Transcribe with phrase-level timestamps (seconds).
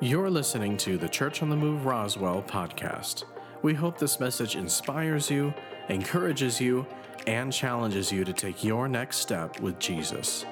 [0.00, 3.24] You're listening to the Church on the Move Roswell podcast.
[3.62, 5.54] We hope this message inspires you,
[5.88, 6.84] encourages you,
[7.28, 10.44] and challenges you to take your next step with Jesus.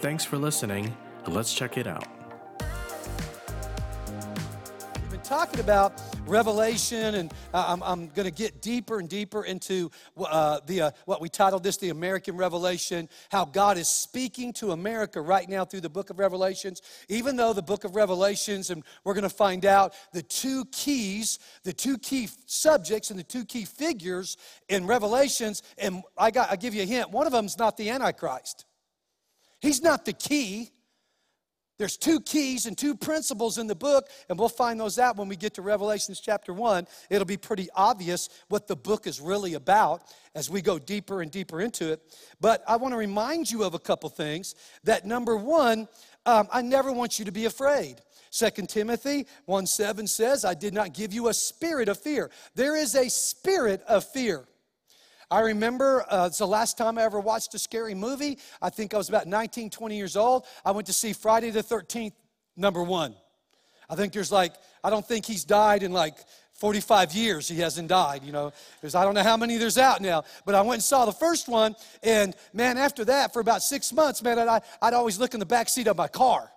[0.00, 0.96] Thanks for listening.
[1.26, 2.17] Let's check it out.
[5.28, 10.80] Talking about Revelation, and I'm, I'm going to get deeper and deeper into uh, the,
[10.80, 15.46] uh, what we titled this the American Revelation, how God is speaking to America right
[15.46, 16.80] now through the book of Revelations.
[17.10, 21.38] Even though the book of Revelations, and we're going to find out the two keys,
[21.62, 24.38] the two key subjects, and the two key figures
[24.70, 27.76] in Revelations, and I got, I'll give you a hint one of them is not
[27.76, 28.64] the Antichrist.
[29.60, 30.70] He's not the key.
[31.78, 35.28] There's two keys and two principles in the book, and we'll find those out when
[35.28, 36.86] we get to Revelations chapter 1.
[37.08, 40.02] It'll be pretty obvious what the book is really about
[40.34, 42.02] as we go deeper and deeper into it.
[42.40, 44.56] But I want to remind you of a couple things.
[44.82, 45.86] That number one,
[46.26, 48.02] um, I never want you to be afraid.
[48.32, 52.30] 2 Timothy 1 7 says, I did not give you a spirit of fear.
[52.56, 54.46] There is a spirit of fear.
[55.30, 58.38] I remember uh, it's the last time I ever watched a scary movie.
[58.62, 60.46] I think I was about 19, 20 years old.
[60.64, 62.14] I went to see Friday the 13th,
[62.56, 63.14] number one.
[63.90, 66.16] I think there's like, I don't think he's died in like
[66.54, 70.00] 45 years he hasn't died you know there's i don't know how many there's out
[70.00, 73.62] now but i went and saw the first one and man after that for about
[73.62, 76.50] six months man i'd, I'd always look in the back seat of my car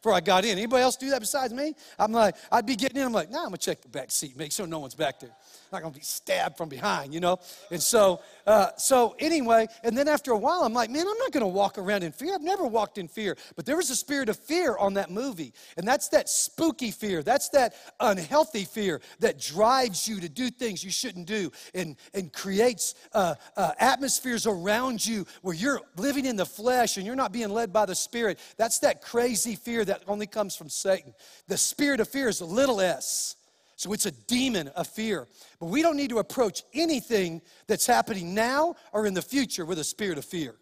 [0.00, 2.98] before i got in anybody else do that besides me i'm like i'd be getting
[2.98, 5.20] in i'm like nah i'm gonna check the back seat make sure no one's back
[5.20, 5.34] there
[5.72, 7.38] I'm not to be stabbed from behind, you know?
[7.70, 11.32] And so, uh, so anyway, and then after a while, I'm like, man, I'm not
[11.32, 12.34] to walk around in fear.
[12.34, 13.36] I've never walked in fear.
[13.54, 15.52] But there was a spirit of fear on that movie.
[15.76, 17.22] And that's that spooky fear.
[17.22, 22.32] That's that unhealthy fear that drives you to do things you shouldn't do and, and
[22.32, 27.32] creates uh, uh, atmospheres around you where you're living in the flesh and you're not
[27.32, 28.40] being led by the spirit.
[28.56, 31.12] That's that crazy fear that only comes from Satan.
[31.48, 33.36] The spirit of fear is a little s.
[33.76, 35.26] So it's a demon of fear.
[35.58, 39.78] But we don't need to approach anything that's happening now or in the future with
[39.78, 40.54] a spirit of fear.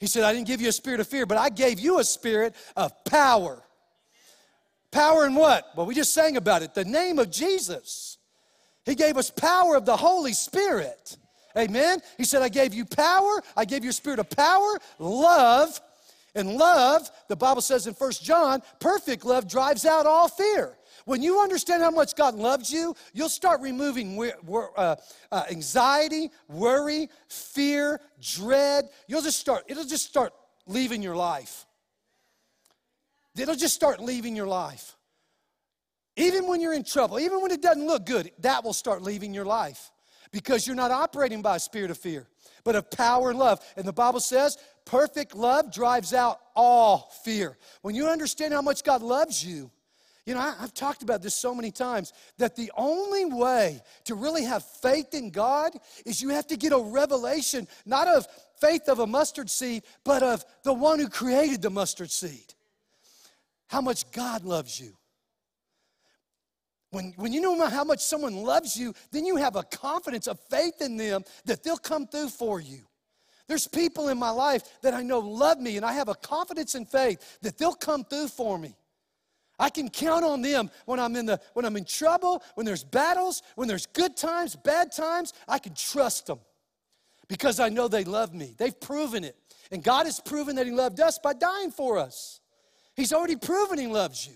[0.00, 2.04] He said, I didn't give you a spirit of fear, but I gave you a
[2.04, 3.62] spirit of power.
[4.90, 5.64] Power in what?
[5.76, 8.18] Well, we just sang about it the name of Jesus.
[8.84, 11.16] He gave us power of the Holy Spirit.
[11.56, 12.00] Amen.
[12.18, 15.80] He said, I gave you power, I gave you a spirit of power, love,
[16.34, 20.76] and love, the Bible says in First John, perfect love drives out all fear.
[21.04, 24.96] When you understand how much God loves you, you'll start removing uh,
[25.30, 28.86] uh, anxiety, worry, fear, dread.
[29.06, 30.32] You'll just start, it'll just start
[30.66, 31.66] leaving your life.
[33.36, 34.96] It'll just start leaving your life.
[36.16, 39.34] Even when you're in trouble, even when it doesn't look good, that will start leaving
[39.34, 39.90] your life
[40.30, 42.28] because you're not operating by a spirit of fear,
[42.64, 43.60] but of power and love.
[43.76, 47.56] And the Bible says, perfect love drives out all fear.
[47.82, 49.70] When you understand how much God loves you,
[50.26, 54.14] you know, I, have talked about this so many times that the only way to
[54.14, 55.72] really have faith in God
[56.06, 58.26] is you have to get a revelation, not of
[58.58, 62.54] faith of a mustard seed, but of the one who created the mustard seed.
[63.68, 64.96] How much God loves you.
[66.90, 70.36] When, when you know how much someone loves you, then you have a confidence, a
[70.36, 72.84] faith in them that they'll come through for you.
[73.46, 76.74] There's people in my life that I know love me, and I have a confidence
[76.74, 78.74] and faith that they'll come through for me.
[79.58, 82.82] I can count on them when I'm in the when I'm in trouble, when there's
[82.82, 86.40] battles, when there's good times, bad times, I can trust them
[87.28, 88.54] because I know they love me.
[88.56, 89.36] They've proven it.
[89.70, 92.40] And God has proven that he loved us by dying for us.
[92.96, 94.34] He's already proven he loves you.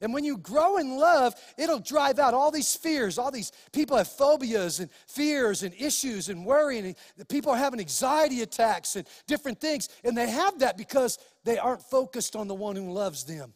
[0.00, 3.18] And when you grow in love, it'll drive out all these fears.
[3.18, 6.78] All these people have phobias and fears and issues and worry.
[6.78, 6.96] And
[7.28, 9.88] people are having anxiety attacks and different things.
[10.04, 13.52] And they have that because they aren't focused on the one who loves them.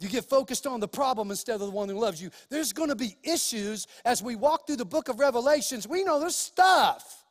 [0.00, 2.30] You get focused on the problem instead of the one who loves you.
[2.50, 5.88] There's going to be issues as we walk through the book of Revelations.
[5.88, 7.24] We know there's stuff,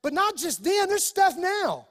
[0.00, 1.88] but not just then, there's stuff now.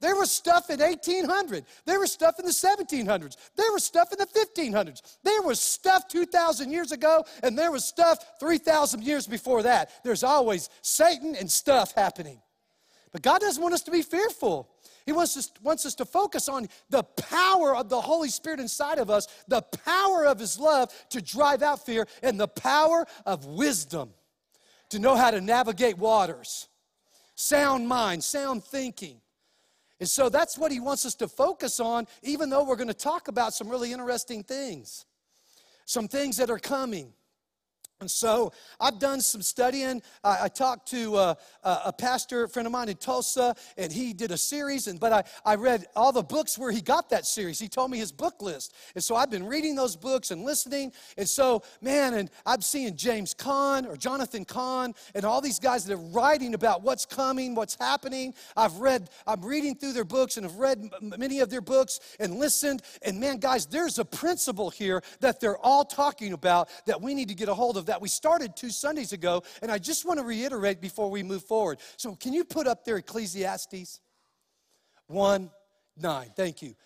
[0.00, 1.64] There was stuff in 1800.
[1.84, 3.36] There was stuff in the 1700s.
[3.54, 5.02] There was stuff in the 1500s.
[5.22, 9.90] There was stuff 2,000 years ago, and there was stuff 3,000 years before that.
[10.02, 12.40] There's always Satan and stuff happening.
[13.12, 14.70] But God doesn't want us to be fearful.
[15.04, 18.98] He wants us, wants us to focus on the power of the Holy Spirit inside
[18.98, 23.44] of us, the power of His love to drive out fear, and the power of
[23.44, 24.10] wisdom
[24.90, 26.68] to know how to navigate waters,
[27.34, 29.20] sound mind, sound thinking.
[30.00, 32.94] And so that's what He wants us to focus on, even though we're going to
[32.94, 35.04] talk about some really interesting things,
[35.84, 37.12] some things that are coming.
[38.00, 38.50] And so
[38.80, 40.00] I've done some studying.
[40.24, 44.14] I, I talked to uh, a pastor, a friend of mine in Tulsa, and he
[44.14, 44.86] did a series.
[44.86, 47.58] And but I, I read all the books where he got that series.
[47.58, 50.92] He told me his book list, and so I've been reading those books and listening.
[51.18, 55.84] And so, man, and I'm seeing James Caan or Jonathan Cahn and all these guys
[55.84, 58.32] that are writing about what's coming, what's happening.
[58.56, 62.36] I've read, I'm reading through their books and have read many of their books and
[62.36, 62.80] listened.
[63.02, 67.28] And man, guys, there's a principle here that they're all talking about that we need
[67.28, 70.20] to get a hold of that we started two Sundays ago, and I just want
[70.20, 71.80] to reiterate before we move forward.
[71.96, 74.00] So, can you put up there Ecclesiastes
[75.08, 75.50] 1
[75.96, 76.30] 9?
[76.36, 76.76] Thank you.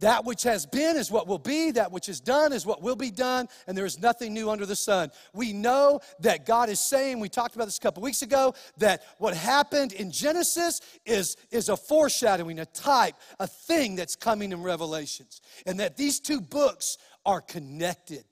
[0.00, 2.96] That which has been is what will be, that which is done is what will
[2.96, 5.10] be done, and there is nothing new under the sun.
[5.34, 9.02] We know that God is saying, we talked about this a couple weeks ago, that
[9.18, 14.62] what happened in Genesis is, is a foreshadowing, a type, a thing that's coming in
[14.62, 16.96] Revelations, and that these two books
[17.26, 18.24] are connected.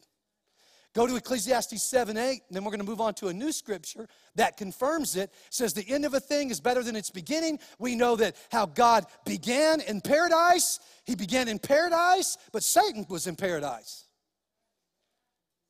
[0.94, 3.50] Go to Ecclesiastes 7 8, and then we're going to move on to a new
[3.50, 5.22] scripture that confirms it.
[5.22, 5.32] it.
[5.48, 7.58] says, The end of a thing is better than its beginning.
[7.78, 13.26] We know that how God began in paradise, He began in paradise, but Satan was
[13.26, 14.04] in paradise.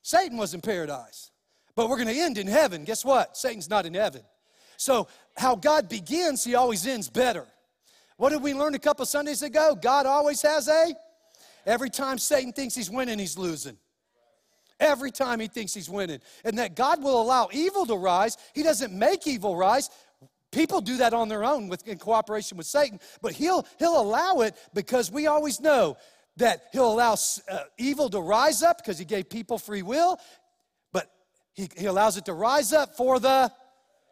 [0.02, 1.30] Satan was in paradise.
[1.76, 2.84] But we're going to end in heaven.
[2.84, 3.36] Guess what?
[3.36, 4.22] Satan's not in heaven.
[4.76, 7.46] So, how God begins, He always ends better.
[8.16, 9.78] What did we learn a couple Sundays ago?
[9.80, 10.94] God always has a.
[11.64, 13.78] Every time Satan thinks he's winning, he's losing
[14.80, 16.20] every time he thinks he's winning.
[16.44, 18.36] And that God will allow evil to rise.
[18.54, 19.90] He doesn't make evil rise.
[20.50, 24.40] People do that on their own with, in cooperation with Satan, but he'll, he'll allow
[24.40, 25.96] it because we always know
[26.36, 27.14] that he'll allow
[27.50, 30.18] uh, evil to rise up because he gave people free will,
[30.92, 31.10] but
[31.54, 33.50] he, he allows it to rise up for the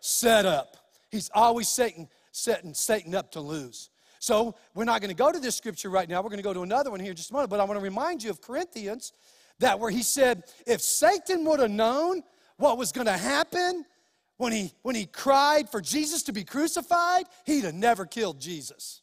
[0.00, 0.76] setup.
[1.10, 3.90] He's always Satan, setting Satan up to lose.
[4.18, 6.22] So we're not going to go to this scripture right now.
[6.22, 7.50] We're going to go to another one here in just a moment.
[7.50, 9.12] But I want to remind you of Corinthians
[9.60, 12.22] that where he said, if Satan would have known
[12.56, 13.84] what was going to happen
[14.36, 19.02] when he, when he cried for Jesus to be crucified, he'd have never killed Jesus.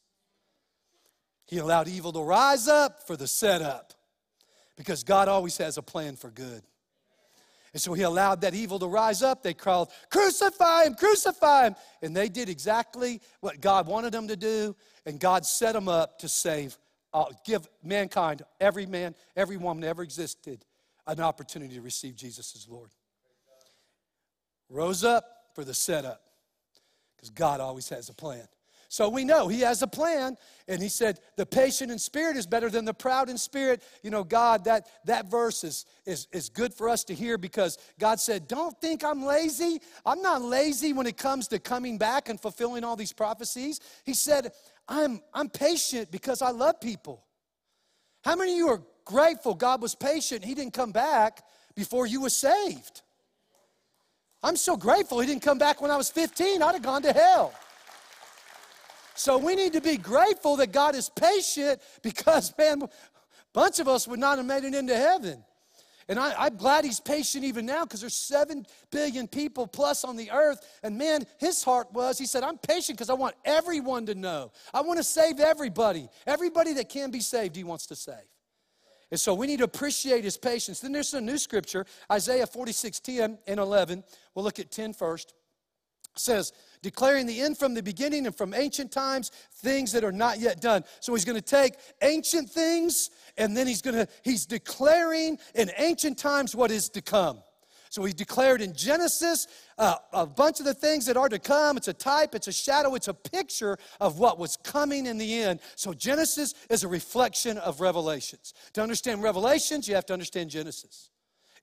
[1.45, 3.93] He allowed evil to rise up for the setup
[4.75, 6.61] because God always has a plan for good.
[7.73, 9.43] And so he allowed that evil to rise up.
[9.43, 11.75] They called, Crucify him, crucify him.
[12.01, 14.75] And they did exactly what God wanted them to do,
[15.05, 16.77] and God set them up to save
[17.13, 20.65] uh, give mankind, every man, every woman ever existed,
[21.05, 22.89] an opportunity to receive Jesus as Lord.
[24.69, 26.21] Rose up for the setup
[27.15, 28.47] because God always has a plan.
[28.89, 30.37] So we know he has a plan,
[30.67, 33.83] and he said, The patient in spirit is better than the proud in spirit.
[34.01, 37.77] You know, God, that, that verse is, is, is good for us to hear because
[37.99, 39.81] God said, Don't think I'm lazy.
[40.05, 43.81] I'm not lazy when it comes to coming back and fulfilling all these prophecies.
[44.05, 44.53] He said,
[44.87, 47.23] I'm, I'm patient because I love people.
[48.23, 50.43] How many of you are grateful God was patient?
[50.43, 51.43] He didn't come back
[51.75, 53.01] before you were saved.
[54.43, 56.61] I'm so grateful He didn't come back when I was 15.
[56.61, 57.53] I'd have gone to hell.
[59.15, 62.89] So we need to be grateful that God is patient because, man, a
[63.51, 65.43] bunch of us would not have made it into heaven.
[66.09, 70.15] And I, am glad he's patient even now because there's 7 billion people plus on
[70.15, 70.65] the earth.
[70.81, 74.51] And man, his heart was, he said, I'm patient because I want everyone to know.
[74.73, 76.07] I want to save everybody.
[76.25, 78.15] Everybody that can be saved, he wants to save.
[79.11, 80.79] And so we need to appreciate his patience.
[80.79, 84.03] Then there's a new scripture, Isaiah 46, 10 and 11.
[84.33, 85.33] We'll look at 10 first.
[86.17, 90.39] Says, declaring the end from the beginning and from ancient times, things that are not
[90.39, 90.83] yet done.
[90.99, 95.71] So he's going to take ancient things and then he's going to, he's declaring in
[95.77, 97.39] ancient times what is to come.
[97.89, 99.47] So he declared in Genesis
[99.77, 101.77] uh, a bunch of the things that are to come.
[101.77, 105.41] It's a type, it's a shadow, it's a picture of what was coming in the
[105.41, 105.61] end.
[105.75, 108.53] So Genesis is a reflection of Revelations.
[108.73, 111.09] To understand Revelations, you have to understand Genesis.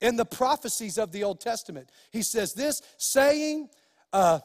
[0.01, 3.69] In the prophecies of the Old Testament, he says this saying,
[4.15, 4.39] uh,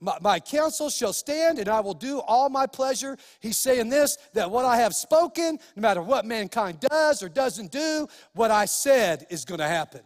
[0.00, 3.16] my, my, counsel shall stand and I will do all my pleasure.
[3.40, 7.72] He's saying this that what I have spoken, no matter what mankind does or doesn't
[7.72, 10.02] do, what I said is going to happen.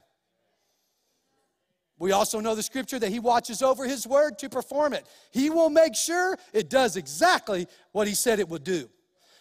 [1.98, 5.06] We also know the scripture that he watches over his word to perform it.
[5.32, 8.88] He will make sure it does exactly what he said it would do.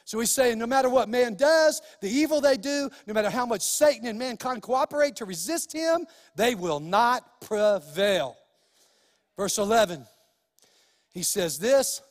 [0.04, 3.46] So he's saying no matter what man does, the evil they do, no matter how
[3.46, 6.06] much Satan and mankind cooperate to resist him,
[6.36, 8.36] they will not prevail.
[9.40, 10.06] Verse 11,
[11.14, 12.02] he says this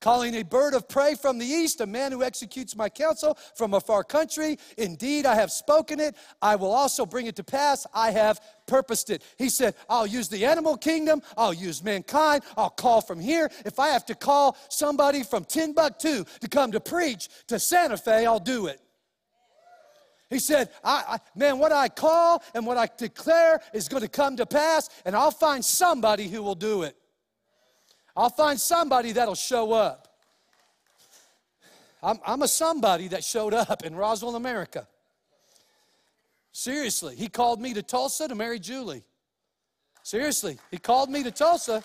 [0.00, 3.74] calling a bird of prey from the east, a man who executes my counsel from
[3.74, 4.56] a far country.
[4.78, 6.14] Indeed, I have spoken it.
[6.40, 7.88] I will also bring it to pass.
[7.92, 9.24] I have purposed it.
[9.36, 11.22] He said, I'll use the animal kingdom.
[11.36, 12.44] I'll use mankind.
[12.56, 13.50] I'll call from here.
[13.64, 18.26] If I have to call somebody from Timbuktu to come to preach to Santa Fe,
[18.26, 18.80] I'll do it.
[20.32, 24.08] He said, I, I, Man, what I call and what I declare is going to
[24.08, 26.96] come to pass, and I'll find somebody who will do it.
[28.16, 30.08] I'll find somebody that'll show up.
[32.02, 34.88] I'm, I'm a somebody that showed up in Roswell, America.
[36.50, 39.04] Seriously, he called me to Tulsa to marry Julie.
[40.02, 41.84] Seriously, he called me to Tulsa.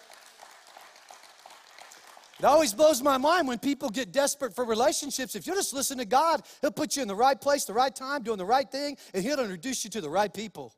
[2.40, 5.36] It always blows my mind when people get desperate for relationships.
[5.36, 7.96] If you just listen to God, He'll put you in the right place, the right
[7.96, 10.76] time, doing the right thing, and He'll introduce you to the right people.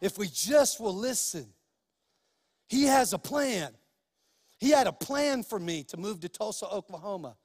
[0.00, 1.46] If we just will listen,
[2.68, 3.72] He has a plan.
[4.58, 7.36] He had a plan for me to move to Tulsa, Oklahoma.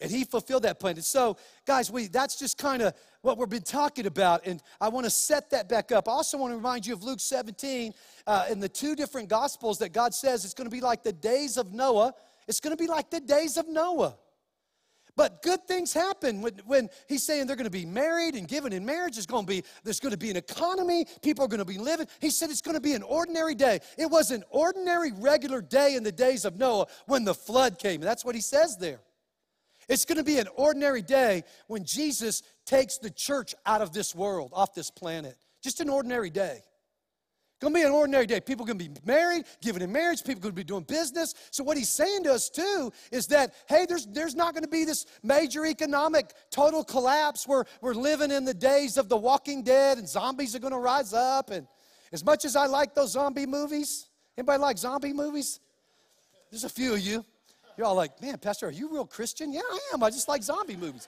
[0.00, 0.96] And he fulfilled that plan.
[0.96, 4.46] And so, guys, we that's just kind of what we've been talking about.
[4.46, 6.08] And I want to set that back up.
[6.08, 7.94] I also want to remind you of Luke 17
[8.26, 11.12] uh, in the two different gospels that God says it's going to be like the
[11.12, 12.14] days of Noah.
[12.48, 14.16] It's going to be like the days of Noah.
[15.14, 18.72] But good things happen when, when he's saying they're going to be married and given
[18.72, 19.14] in marriage.
[19.14, 21.06] There's going to be there's going to be an economy.
[21.20, 22.06] People are going to be living.
[22.20, 23.80] He said it's going to be an ordinary day.
[23.98, 28.00] It was an ordinary, regular day in the days of Noah when the flood came.
[28.00, 29.00] That's what he says there.
[29.88, 34.14] It's going to be an ordinary day when Jesus takes the church out of this
[34.14, 35.36] world, off this planet.
[35.62, 36.62] Just an ordinary day.
[37.62, 38.40] Gonna be an ordinary day.
[38.40, 41.32] People gonna be married, given in marriage, people gonna be doing business.
[41.52, 44.84] So what he's saying to us too is that, hey, there's there's not gonna be
[44.84, 49.98] this major economic total collapse where we're living in the days of the walking dead
[49.98, 51.50] and zombies are gonna rise up.
[51.50, 51.68] And
[52.10, 55.60] as much as I like those zombie movies, anybody like zombie movies?
[56.50, 57.24] There's a few of you.
[57.78, 59.52] You're all like, man, Pastor, are you real Christian?
[59.52, 60.02] Yeah, I am.
[60.02, 61.06] I just like zombie movies.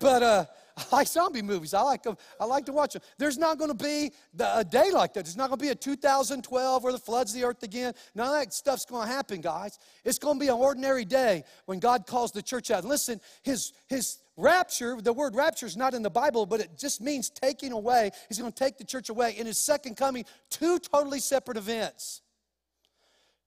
[0.00, 0.44] But uh,
[0.78, 1.74] I like zombie movies.
[1.74, 2.04] I like.
[2.38, 3.02] I like to watch them.
[3.18, 5.24] There's not going to be the, a day like that.
[5.24, 7.94] There's not going to be a 2012 where the floods the earth again.
[8.14, 9.78] None of that stuff's going to happen, guys.
[10.04, 12.84] It's going to be an ordinary day when God calls the church out.
[12.84, 15.00] Listen, his his rapture.
[15.00, 18.10] The word rapture is not in the Bible, but it just means taking away.
[18.28, 20.24] He's going to take the church away in his second coming.
[20.48, 22.22] Two totally separate events.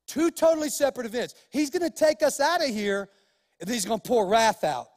[0.05, 1.35] Two totally separate events.
[1.49, 3.07] He's going to take us out of here,
[3.59, 4.87] and then he's going to pour wrath out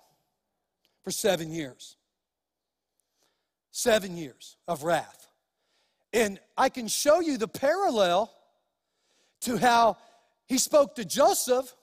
[1.05, 1.97] for seven years.
[3.77, 5.27] Seven years of wrath.
[6.13, 8.33] And I can show you the parallel
[9.41, 9.97] to how
[10.47, 11.75] he spoke to Joseph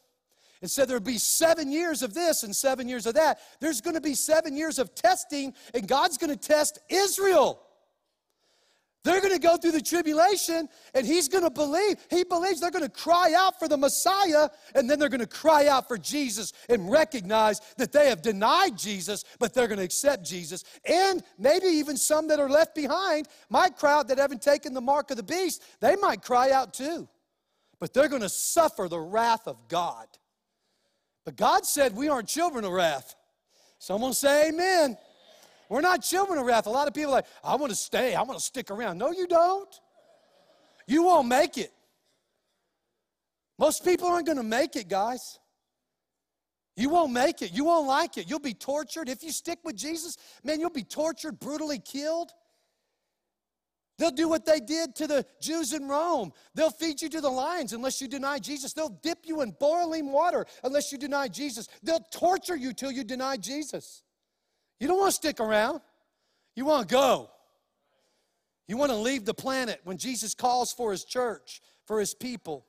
[0.61, 3.41] and said there would be seven years of this and seven years of that.
[3.59, 7.59] There's going to be seven years of testing, and God's going to test Israel.
[9.03, 11.97] They're going to go through the tribulation and he's going to believe.
[12.09, 15.27] He believes they're going to cry out for the Messiah and then they're going to
[15.27, 19.83] cry out for Jesus and recognize that they have denied Jesus, but they're going to
[19.83, 20.63] accept Jesus.
[20.85, 24.81] And maybe even some that are left behind might cry out that haven't taken the
[24.81, 25.63] mark of the beast.
[25.79, 27.07] They might cry out too.
[27.79, 30.05] But they're going to suffer the wrath of God.
[31.25, 33.15] But God said we aren't children of wrath.
[33.79, 34.95] Someone say amen.
[35.71, 36.65] We're not children of wrath.
[36.65, 38.97] A lot of people are like, I want to stay, I want to stick around.
[38.97, 39.73] No, you don't.
[40.85, 41.71] You won't make it.
[43.57, 45.39] Most people aren't going to make it, guys.
[46.75, 47.53] You won't make it.
[47.53, 48.29] You won't like it.
[48.29, 49.07] You'll be tortured.
[49.07, 52.31] If you stick with Jesus, man, you'll be tortured, brutally killed.
[53.97, 56.33] They'll do what they did to the Jews in Rome.
[56.53, 58.73] They'll feed you to the lions unless you deny Jesus.
[58.73, 61.69] They'll dip you in boiling water unless you deny Jesus.
[61.81, 64.03] They'll torture you till you deny Jesus.
[64.81, 65.79] You don't want to stick around.
[66.55, 67.29] You want to go.
[68.67, 72.65] You want to leave the planet when Jesus calls for his church, for his people.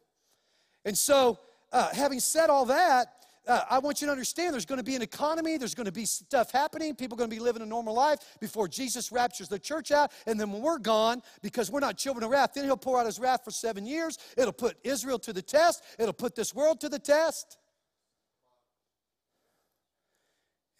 [0.84, 1.38] And so,
[1.72, 3.06] uh, having said all that,
[3.48, 5.92] uh, I want you to understand there's going to be an economy, there's going to
[5.92, 9.48] be stuff happening, people are going to be living a normal life before Jesus raptures
[9.48, 10.12] the church out.
[10.26, 13.06] And then when we're gone, because we're not children of wrath, then he'll pour out
[13.06, 14.18] his wrath for seven years.
[14.36, 17.56] It'll put Israel to the test, it'll put this world to the test.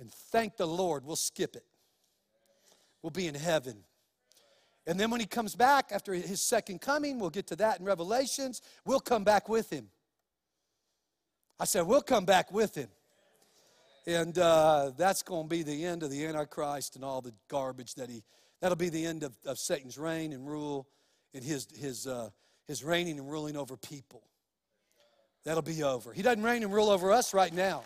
[0.03, 1.63] And thank the Lord, we'll skip it.
[3.03, 3.85] We'll be in heaven.
[4.85, 7.87] And then when he comes back after his second coming, we'll get to that in
[7.87, 9.91] Revelations, we'll come back with him.
[11.61, 12.89] I said, we'll come back with him.
[14.05, 17.95] And uh, that's going to be the end of the Antichrist and all the garbage
[17.95, 18.25] that he,
[18.61, 20.89] that'll be the end of, of Satan's reign and rule
[21.33, 22.31] and his, his, uh,
[22.67, 24.25] his reigning and ruling over people.
[25.45, 26.13] That'll be over.
[26.13, 27.85] He doesn't reign and rule over us right now,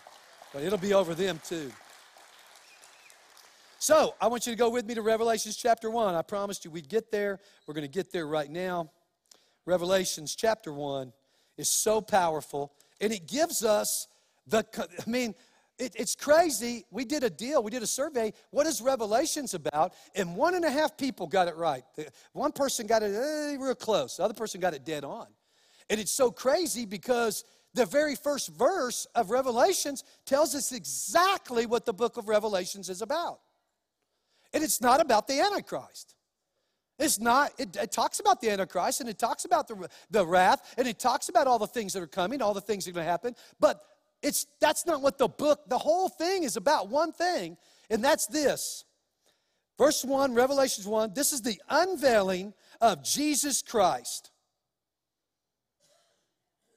[0.54, 1.70] but it'll be over them too.
[3.78, 6.14] So I want you to go with me to Revelations chapter 1.
[6.14, 7.38] I promised you we'd get there.
[7.66, 8.90] We're going to get there right now.
[9.66, 11.12] Revelations chapter 1
[11.58, 14.08] is so powerful, and it gives us
[14.46, 14.64] the,
[15.06, 15.34] I mean,
[15.78, 16.86] it, it's crazy.
[16.90, 18.32] We did a deal, we did a survey.
[18.50, 19.92] What is Revelations about?
[20.14, 21.82] And one and a half people got it right.
[22.32, 25.26] One person got it eh, real close, the other person got it dead on.
[25.90, 31.84] And it's so crazy because the very first verse of Revelations tells us exactly what
[31.84, 33.40] the book of Revelations is about.
[34.56, 36.14] And it's not about the Antichrist.
[36.98, 40.74] It's not, it, it, talks about the Antichrist and it talks about the, the wrath
[40.78, 42.94] and it talks about all the things that are coming, all the things that are
[42.94, 43.82] going to happen, but
[44.22, 47.58] it's, that's not what the book, the whole thing is about one thing,
[47.90, 48.86] and that's this.
[49.76, 54.30] Verse 1, Revelations 1, this is the unveiling of Jesus Christ.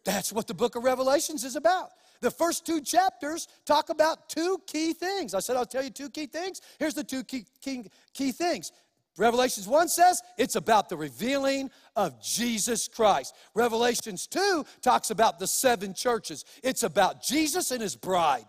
[0.03, 1.91] That's what the book of Revelations is about.
[2.21, 5.33] The first two chapters talk about two key things.
[5.33, 6.61] I said I'll tell you two key things.
[6.77, 8.71] Here's the two key, key, key things.
[9.17, 13.35] Revelations 1 says it's about the revealing of Jesus Christ.
[13.53, 16.45] Revelations 2 talks about the seven churches.
[16.63, 18.45] It's about Jesus and his bride.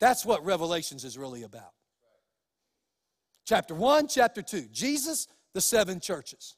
[0.00, 1.72] That's what Revelations is really about.
[3.44, 4.62] Chapter 1, chapter 2.
[4.72, 6.56] Jesus, the seven churches.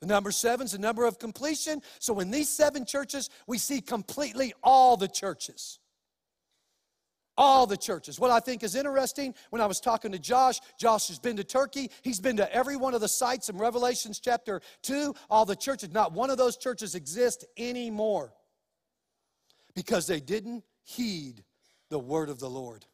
[0.00, 1.82] The number seven is the number of completion.
[1.98, 5.80] So in these seven churches, we see completely all the churches.
[7.36, 8.18] All the churches.
[8.18, 11.44] What I think is interesting, when I was talking to Josh, Josh has been to
[11.44, 11.90] Turkey.
[12.02, 15.14] He's been to every one of the sites in Revelations chapter 2.
[15.30, 18.32] All the churches, not one of those churches exist anymore
[19.74, 21.44] because they didn't heed
[21.90, 22.84] the word of the Lord.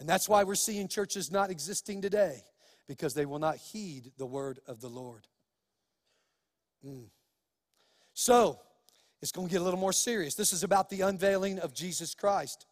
[0.00, 2.42] And that's why we're seeing churches not existing today
[2.86, 5.26] because they will not heed the word of the Lord.
[6.86, 7.06] Mm.
[8.12, 8.60] So,
[9.22, 10.34] it's going to get a little more serious.
[10.34, 12.66] This is about the unveiling of Jesus Christ.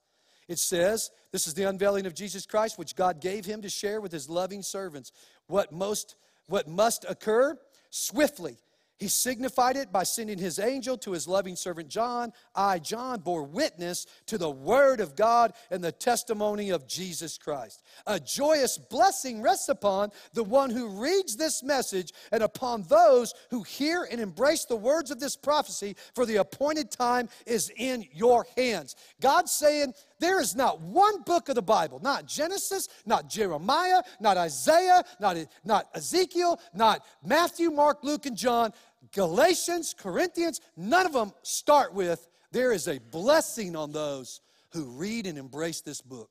[0.49, 4.01] It says, This is the unveiling of Jesus Christ, which God gave him to share
[4.01, 5.13] with his loving servants.
[5.47, 6.17] What, most,
[6.47, 7.57] what must occur?
[7.91, 8.59] Swiftly
[9.03, 12.33] he signified it by sending his angel to his loving servant John.
[12.55, 17.83] I, John, bore witness to the word of God and the testimony of Jesus Christ.
[18.07, 23.65] A joyous blessing rests upon the one who reads this message and upon those who
[23.65, 28.47] hear and embrace the words of this prophecy, for the appointed time is in your
[28.57, 28.95] hands.
[29.21, 34.37] God's saying, there is not one book of the Bible, not Genesis, not Jeremiah, not
[34.37, 38.73] Isaiah, not, not Ezekiel, not Matthew, Mark, Luke, and John,
[39.13, 44.41] Galatians, Corinthians, none of them start with, there is a blessing on those
[44.73, 46.31] who read and embrace this book.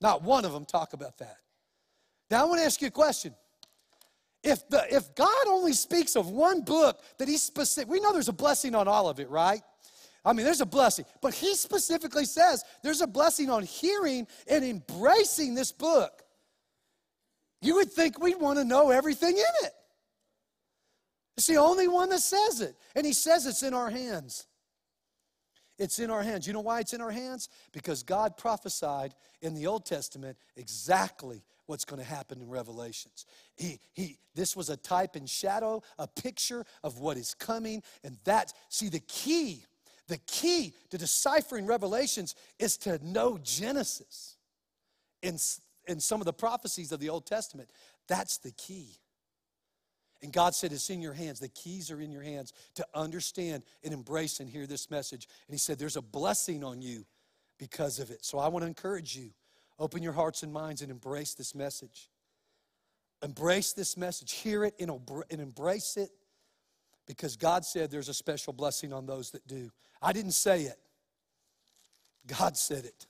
[0.00, 1.36] Not one of them talk about that.
[2.30, 3.34] Now I want to ask you a question.
[4.42, 8.28] If, the, if God only speaks of one book that He's specific, we know there's
[8.28, 9.62] a blessing on all of it, right?
[10.24, 11.04] I mean, there's a blessing.
[11.20, 16.22] But he specifically says there's a blessing on hearing and embracing this book.
[17.60, 19.72] You would think we'd want to know everything in it.
[21.36, 22.76] It's the only one that says it.
[22.94, 24.46] And he says it's in our hands.
[25.78, 26.46] It's in our hands.
[26.46, 27.48] You know why it's in our hands?
[27.72, 33.24] Because God prophesied in the Old Testament exactly what's going to happen in Revelations.
[33.56, 37.82] He, he, this was a type and shadow, a picture of what is coming.
[38.04, 39.64] And that, see, the key
[40.08, 44.36] the key to deciphering Revelations is to know Genesis
[45.22, 45.38] in,
[45.86, 47.70] in some of the prophecies of the Old Testament.
[48.08, 48.88] That's the key.
[50.22, 51.40] And God said, It's in your hands.
[51.40, 55.28] The keys are in your hands to understand and embrace and hear this message.
[55.48, 57.04] And He said, There's a blessing on you
[57.58, 58.24] because of it.
[58.24, 59.30] So I want to encourage you
[59.78, 62.08] open your hearts and minds and embrace this message.
[63.22, 66.10] Embrace this message, hear it and embrace it
[67.06, 69.70] because God said there's a special blessing on those that do.
[70.00, 70.78] I didn't say it,
[72.26, 73.06] God said it.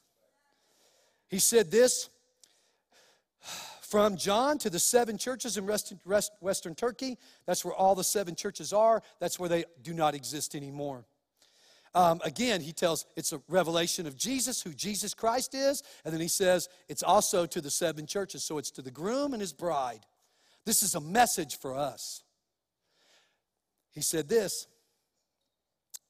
[1.28, 2.10] He said this
[3.92, 7.18] from John to the seven churches in Western Turkey.
[7.44, 9.02] That's where all the seven churches are.
[9.20, 11.04] That's where they do not exist anymore.
[11.94, 15.82] Um, again, he tells it's a revelation of Jesus, who Jesus Christ is.
[16.06, 18.44] And then he says it's also to the seven churches.
[18.44, 20.06] So it's to the groom and his bride.
[20.64, 22.22] This is a message for us.
[23.90, 24.68] He said this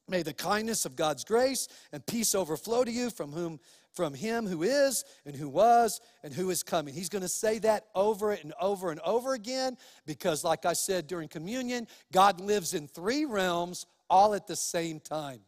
[0.07, 3.59] May the kindness of God's grace and peace overflow to you from whom
[3.93, 6.93] from him who is and who was and who is coming.
[6.93, 11.07] He's going to say that over and over and over again because like I said
[11.07, 15.41] during communion, God lives in three realms all at the same time.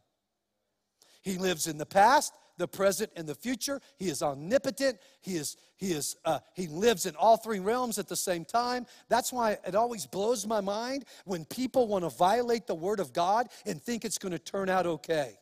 [1.22, 3.80] He lives in the past, the present, and the future.
[3.96, 4.98] He is omnipotent.
[5.20, 8.86] He is he is uh, he lives in all three realms at the same time.
[9.08, 13.12] That's why it always blows my mind when people want to violate the word of
[13.12, 15.38] God and think it's going to turn out okay.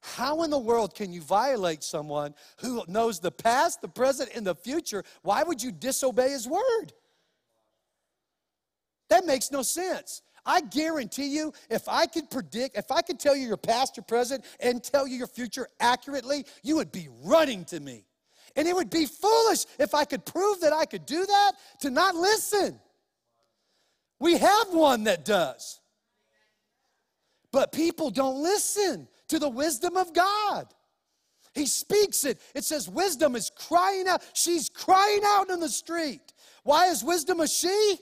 [0.00, 4.46] How in the world can you violate someone who knows the past, the present, and
[4.46, 5.04] the future?
[5.22, 6.92] Why would you disobey his word?
[9.10, 10.22] That makes no sense.
[10.46, 14.04] I guarantee you, if I could predict, if I could tell you your past, your
[14.04, 18.06] present, and tell you your future accurately, you would be running to me.
[18.56, 21.90] And it would be foolish if I could prove that I could do that to
[21.90, 22.80] not listen.
[24.20, 25.80] We have one that does.
[27.52, 30.66] But people don't listen to the wisdom of God.
[31.54, 32.40] He speaks it.
[32.54, 34.22] It says wisdom is crying out.
[34.32, 36.32] She's crying out in the street.
[36.62, 37.96] Why is wisdom a she?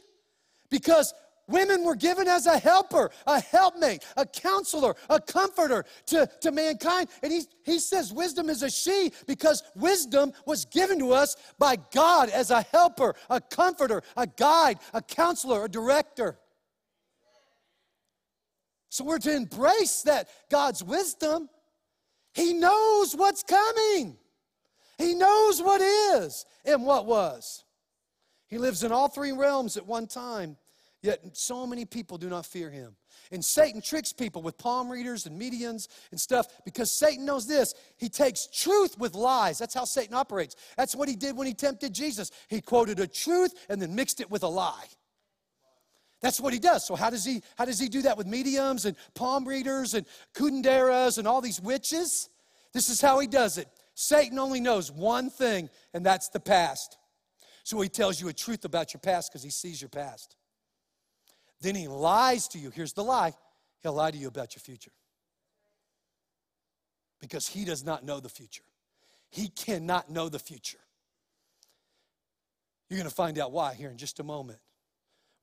[0.70, 1.14] Because
[1.48, 7.08] women were given as a helper, a helpmate, a counselor, a comforter to, to mankind.
[7.22, 11.76] And he, he says wisdom is a she because wisdom was given to us by
[11.92, 16.38] God as a helper, a comforter, a guide, a counselor, a director.
[18.96, 21.50] So we're to embrace that God's wisdom.
[22.32, 24.16] He knows what's coming.
[24.96, 27.64] He knows what is and what was.
[28.46, 30.56] He lives in all three realms at one time,
[31.02, 32.96] yet so many people do not fear him.
[33.30, 37.74] And Satan tricks people with palm readers and mediums and stuff because Satan knows this.
[37.98, 39.58] He takes truth with lies.
[39.58, 40.56] That's how Satan operates.
[40.78, 42.30] That's what he did when he tempted Jesus.
[42.48, 44.86] He quoted a truth and then mixed it with a lie.
[46.26, 46.84] That's what he does.
[46.84, 50.04] So how does he how does he do that with mediums and palm readers and
[50.34, 52.30] curanderas and all these witches?
[52.72, 53.68] This is how he does it.
[53.94, 56.98] Satan only knows one thing, and that's the past.
[57.62, 60.34] So he tells you a truth about your past because he sees your past.
[61.60, 62.70] Then he lies to you.
[62.70, 63.32] Here's the lie
[63.84, 64.90] he'll lie to you about your future
[67.20, 68.64] because he does not know the future.
[69.30, 70.80] He cannot know the future.
[72.90, 74.58] You're going to find out why here in just a moment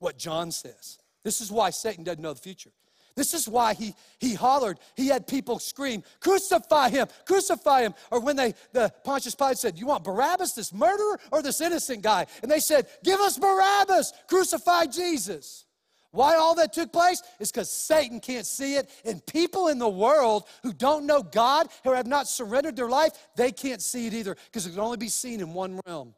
[0.03, 0.99] what John says.
[1.23, 2.71] This is why Satan doesn't know the future.
[3.15, 4.79] This is why he, he hollered.
[4.95, 7.93] He had people scream, crucify him, crucify him.
[8.11, 12.01] Or when they, the Pontius Pilate said, you want Barabbas, this murderer, or this innocent
[12.01, 12.25] guy?
[12.41, 15.65] And they said, give us Barabbas, crucify Jesus.
[16.11, 18.89] Why all that took place is because Satan can't see it.
[19.05, 23.11] And people in the world who don't know God, who have not surrendered their life,
[23.35, 26.13] they can't see it either because it can only be seen in one realm.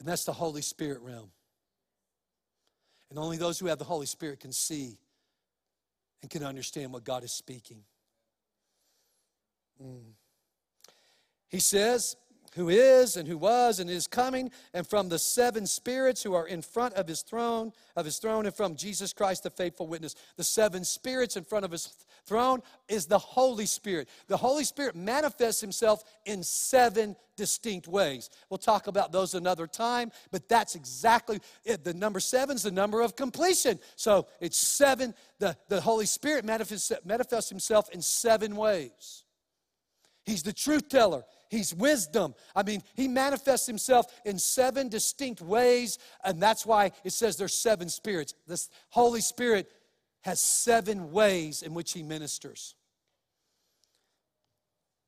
[0.00, 1.30] And that's the Holy Spirit realm.
[3.10, 4.98] And only those who have the Holy Spirit can see
[6.22, 7.82] and can understand what God is speaking.
[9.82, 10.12] Mm.
[11.48, 12.16] He says,
[12.54, 16.46] who is and who was and is coming, and from the seven spirits who are
[16.46, 20.14] in front of his throne, of his throne, and from Jesus Christ, the faithful witness.
[20.36, 21.88] The seven spirits in front of his
[22.26, 24.08] throne is the Holy Spirit.
[24.28, 28.30] The Holy Spirit manifests himself in seven distinct ways.
[28.50, 31.84] We'll talk about those another time, but that's exactly it.
[31.84, 33.78] The number seven is the number of completion.
[33.96, 35.14] So it's seven.
[35.38, 39.24] The, the Holy Spirit manifests, manifests himself in seven ways.
[40.26, 41.24] He's the truth teller.
[41.48, 42.34] He's wisdom.
[42.54, 47.54] I mean, he manifests himself in seven distinct ways, and that's why it says there's
[47.54, 48.34] seven spirits.
[48.46, 49.70] This Holy Spirit
[50.22, 52.74] has seven ways in which he ministers.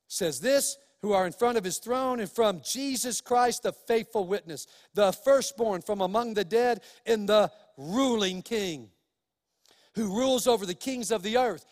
[0.09, 4.27] Says this, who are in front of his throne, and from Jesus Christ, the faithful
[4.27, 8.91] witness, the firstborn from among the dead, and the ruling king,
[9.95, 11.65] who rules over the kings of the earth.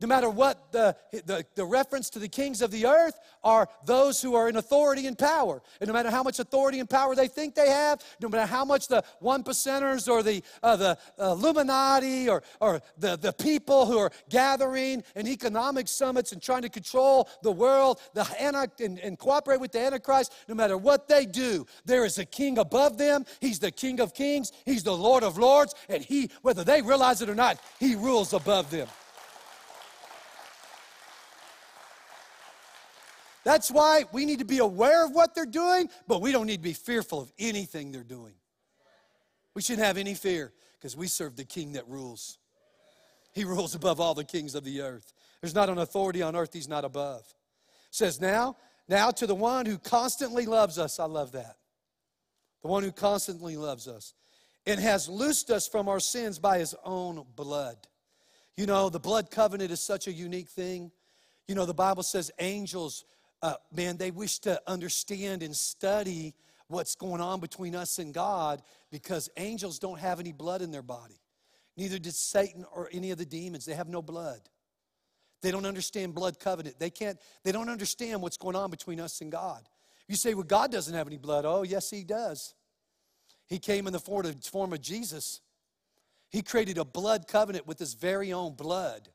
[0.00, 4.20] No matter what the, the, the, reference to the kings of the earth are those
[4.20, 5.62] who are in authority and power.
[5.80, 8.66] And no matter how much authority and power they think they have, no matter how
[8.66, 13.96] much the one percenters or the, uh, the Illuminati or, or the, the people who
[13.96, 19.60] are gathering in economic summits and trying to control the world the and, and cooperate
[19.60, 23.24] with the Antichrist, no matter what they do, there is a king above them.
[23.40, 27.22] He's the king of kings, he's the Lord of lords, and he, whether they realize
[27.22, 28.88] it or not, he rules above them.
[33.46, 36.56] That's why we need to be aware of what they're doing, but we don't need
[36.56, 38.34] to be fearful of anything they're doing.
[39.54, 42.38] We shouldn't have any fear because we serve the king that rules.
[43.32, 45.12] He rules above all the kings of the earth.
[45.40, 47.20] There's not an authority on earth he's not above.
[47.20, 48.56] It says now,
[48.88, 50.98] now to the one who constantly loves us.
[50.98, 51.54] I love that.
[52.62, 54.14] The one who constantly loves us
[54.66, 57.76] and has loosed us from our sins by his own blood.
[58.56, 60.90] You know, the blood covenant is such a unique thing.
[61.46, 63.04] You know, the Bible says angels
[63.46, 66.34] uh, man, they wish to understand and study
[66.66, 70.82] what's going on between us and God because angels don't have any blood in their
[70.82, 71.20] body.
[71.76, 73.64] Neither did Satan or any of the demons.
[73.64, 74.40] They have no blood.
[75.42, 76.80] They don't understand blood covenant.
[76.80, 79.62] They can't, they don't understand what's going on between us and God.
[80.08, 81.44] You say, well, God doesn't have any blood.
[81.44, 82.52] Oh, yes, He does.
[83.46, 85.40] He came in the form of Jesus.
[86.30, 89.08] He created a blood covenant with His very own blood.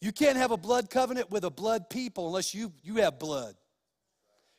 [0.00, 3.54] You can't have a blood covenant with a blood people unless you, you have blood.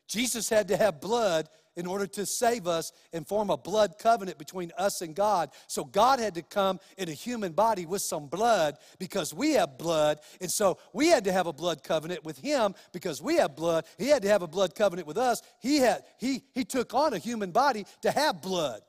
[0.08, 4.38] Jesus had to have blood in order to save us and form a blood covenant
[4.38, 5.52] between us and God.
[5.68, 9.78] So God had to come in a human body with some blood because we have
[9.78, 10.20] blood.
[10.42, 13.86] And so we had to have a blood covenant with him because we have blood.
[13.98, 15.42] He had to have a blood covenant with us.
[15.60, 18.82] He had he he took on a human body to have blood.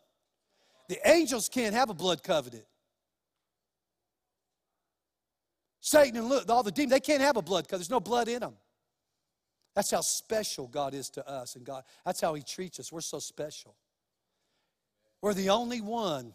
[0.89, 2.65] The angels can't have a blood covenant.
[5.83, 8.29] Satan and look, all the demons, they can't have a blood because there's no blood
[8.29, 8.55] in them.
[9.75, 12.93] That's how special God is to us, and God, that's how He treats us.
[12.93, 13.75] We're so special.
[15.21, 16.35] We're the only one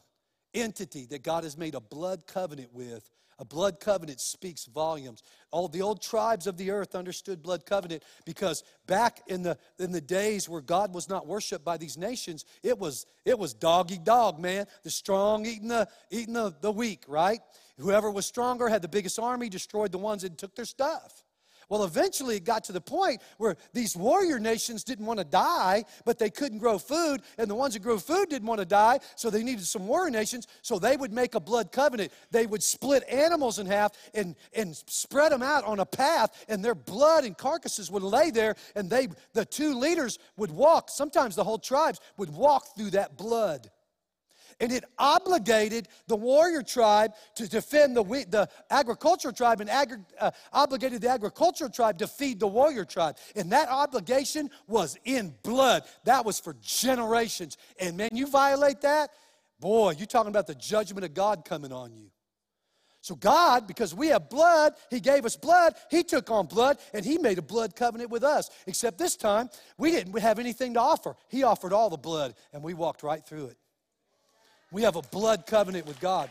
[0.54, 3.10] entity that God has made a blood covenant with.
[3.40, 5.22] A blood covenant speaks volumes.
[5.52, 9.92] All the old tribes of the earth understood blood covenant because back in the in
[9.92, 13.92] the days where God was not worshipped by these nations, it was it was dog
[13.92, 14.66] eat dog, man.
[14.84, 17.40] The strong eating the eating the, the weak, right?
[17.80, 21.24] Whoever was stronger had the biggest army, destroyed the ones that took their stuff.
[21.70, 25.84] Well, eventually it got to the point where these warrior nations didn't want to die,
[26.06, 29.00] but they couldn't grow food, and the ones that grew food didn't want to die,
[29.16, 32.14] so they needed some warrior nations, so they would make a blood covenant.
[32.32, 36.64] They would split animals in half and, and spread them out on a path, and
[36.64, 41.36] their blood and carcasses would lay there, and they the two leaders would walk, sometimes
[41.36, 43.70] the whole tribes would walk through that blood
[44.60, 50.32] and it obligated the warrior tribe to defend the, the agricultural tribe and agri, uh,
[50.52, 53.18] obligated the agricultural tribe to feed the warrior tribe.
[53.36, 55.84] And that obligation was in blood.
[56.06, 57.58] That was for generations.
[57.80, 59.12] And man, you violate that,
[59.60, 62.10] boy, you're talking about the judgment of God coming on you.
[63.02, 65.76] So, God, because we have blood, He gave us blood.
[65.90, 68.50] He took on blood and He made a blood covenant with us.
[68.66, 71.16] Except this time, we didn't have anything to offer.
[71.30, 73.58] He offered all the blood and we walked right through it.
[74.72, 76.30] We have a blood covenant with God.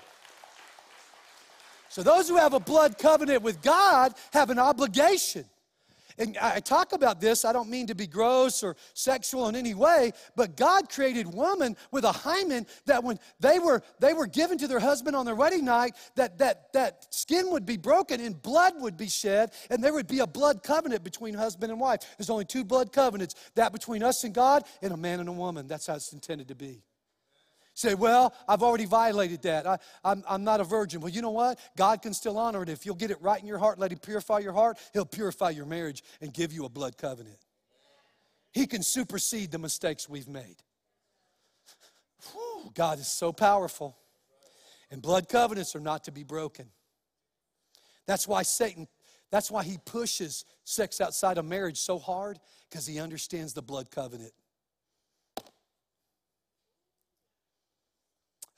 [1.89, 5.47] So, those who have a blood covenant with God have an obligation.
[6.19, 9.75] And I talk about this, I don't mean to be gross or sexual in any
[9.75, 14.57] way, but God created woman with a hymen that when they were they were given
[14.59, 18.41] to their husband on their wedding night, that that that skin would be broken and
[18.41, 22.01] blood would be shed, and there would be a blood covenant between husband and wife.
[22.17, 25.33] There's only two blood covenants, that between us and God and a man and a
[25.33, 25.67] woman.
[25.67, 26.83] That's how it's intended to be.
[27.77, 29.67] Say, well, I've already violated that.
[29.67, 31.03] I, I'm, I'm not a virgin.
[31.03, 31.59] Well, you know what?
[31.77, 32.71] God can still honor it.
[32.71, 35.51] If you'll get it right in your heart, let Him purify your heart, He'll purify
[35.51, 37.37] your marriage and give you a blood covenant.
[38.55, 40.57] He can supersede the mistakes we've made.
[42.33, 43.95] Whew, God is so powerful.
[44.91, 46.71] And blood covenants are not to be broken.
[48.07, 48.89] That's why Satan,
[49.31, 52.39] that's why he pushes sex outside of marriage so hard,
[52.71, 54.33] because he understands the blood covenant.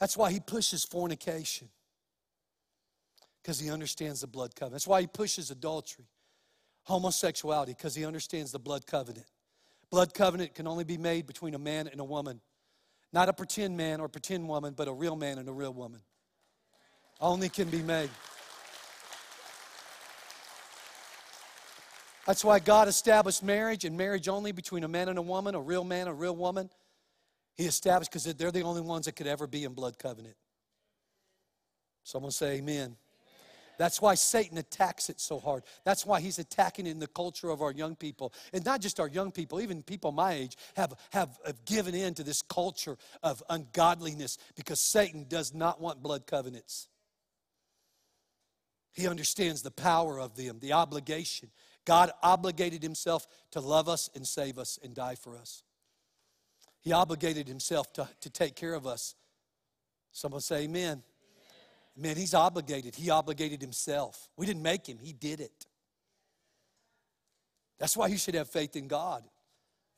[0.01, 1.69] That's why he pushes fornication,
[3.43, 4.75] because he understands the blood covenant.
[4.75, 6.07] That's why he pushes adultery,
[6.85, 9.27] homosexuality, because he understands the blood covenant.
[9.91, 12.41] Blood covenant can only be made between a man and a woman.
[13.13, 16.01] Not a pretend man or pretend woman, but a real man and a real woman.
[17.21, 18.11] Only can be made.
[22.27, 25.61] That's why God established marriage and marriage only between a man and a woman, a
[25.61, 26.69] real man, a real woman.
[27.59, 30.37] He established because they're the only ones that could ever be in blood covenant.
[32.05, 32.97] Someone say amen.
[33.79, 35.65] That's why Satan attacks it so hard.
[35.85, 38.33] That's why he's attacking in the culture of our young people.
[38.53, 42.15] And not just our young people, even people my age have, have, have given in
[42.15, 46.89] to this culture of ungodliness because Satan does not want blood covenants.
[48.93, 51.51] He understands the power of them, the obligation.
[51.85, 55.63] God obligated himself to love us and save us and die for us.
[56.81, 59.15] He obligated himself to, to take care of us.
[60.13, 61.03] Someone say amen.
[61.97, 62.95] Man, he's obligated.
[62.95, 64.29] He obligated himself.
[64.37, 65.67] We didn't make him, he did it.
[67.79, 69.25] That's why you should have faith in God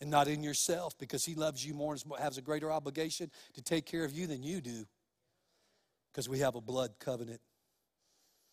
[0.00, 3.62] and not in yourself because he loves you more and has a greater obligation to
[3.62, 4.86] take care of you than you do
[6.10, 7.40] because we have a blood covenant.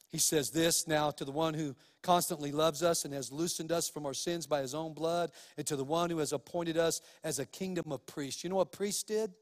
[0.10, 3.89] He says this now to the one who constantly loves us and has loosened us
[3.89, 7.02] from our sins by his own blood, and to the one who has appointed us
[7.24, 8.43] as a kingdom of priests.
[8.43, 9.34] You know what priests did?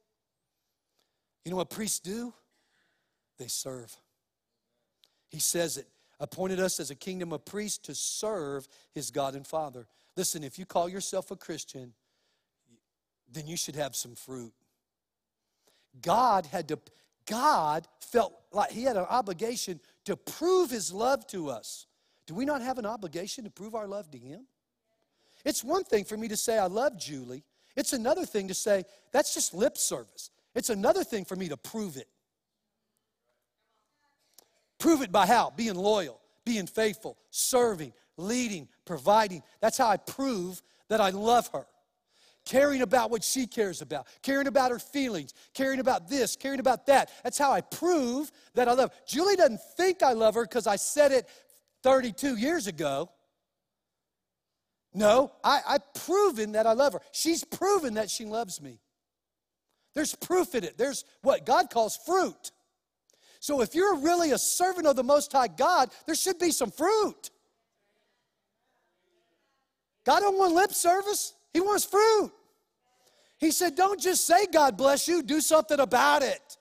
[1.43, 2.33] You know what priests do?
[3.37, 3.95] They serve.
[5.29, 5.87] He says it
[6.19, 9.87] appointed us as a kingdom of priests to serve his God and Father.
[10.15, 11.93] Listen, if you call yourself a Christian,
[13.31, 14.53] then you should have some fruit.
[16.01, 16.79] God had to,
[17.25, 21.87] God felt like he had an obligation to prove his love to us.
[22.27, 24.47] Do we not have an obligation to prove our love to him?
[25.43, 27.43] It's one thing for me to say, I love Julie.
[27.75, 30.31] It's another thing to say, that's just lip service.
[30.55, 32.07] It's another thing for me to prove it.
[34.79, 35.53] Prove it by how?
[35.55, 39.43] Being loyal, being faithful, serving, leading, providing.
[39.59, 41.65] That's how I prove that I love her
[42.45, 46.85] caring about what she cares about, caring about her feelings, caring about this, caring about
[46.85, 47.11] that.
[47.23, 48.91] That's how I prove that I love.
[49.07, 51.27] Julie doesn't think I love her because I said it
[51.83, 53.09] 32 years ago.
[54.93, 57.01] No, I, I've proven that I love her.
[57.11, 58.79] She's proven that she loves me.
[59.93, 60.77] There's proof in it.
[60.77, 62.51] There's what God calls fruit.
[63.39, 66.71] So if you're really a servant of the Most High God, there should be some
[66.71, 67.29] fruit.
[70.03, 72.33] God don't want lip service, He wants fruit.
[73.37, 76.57] He said, Don't just say, God bless you, do something about it.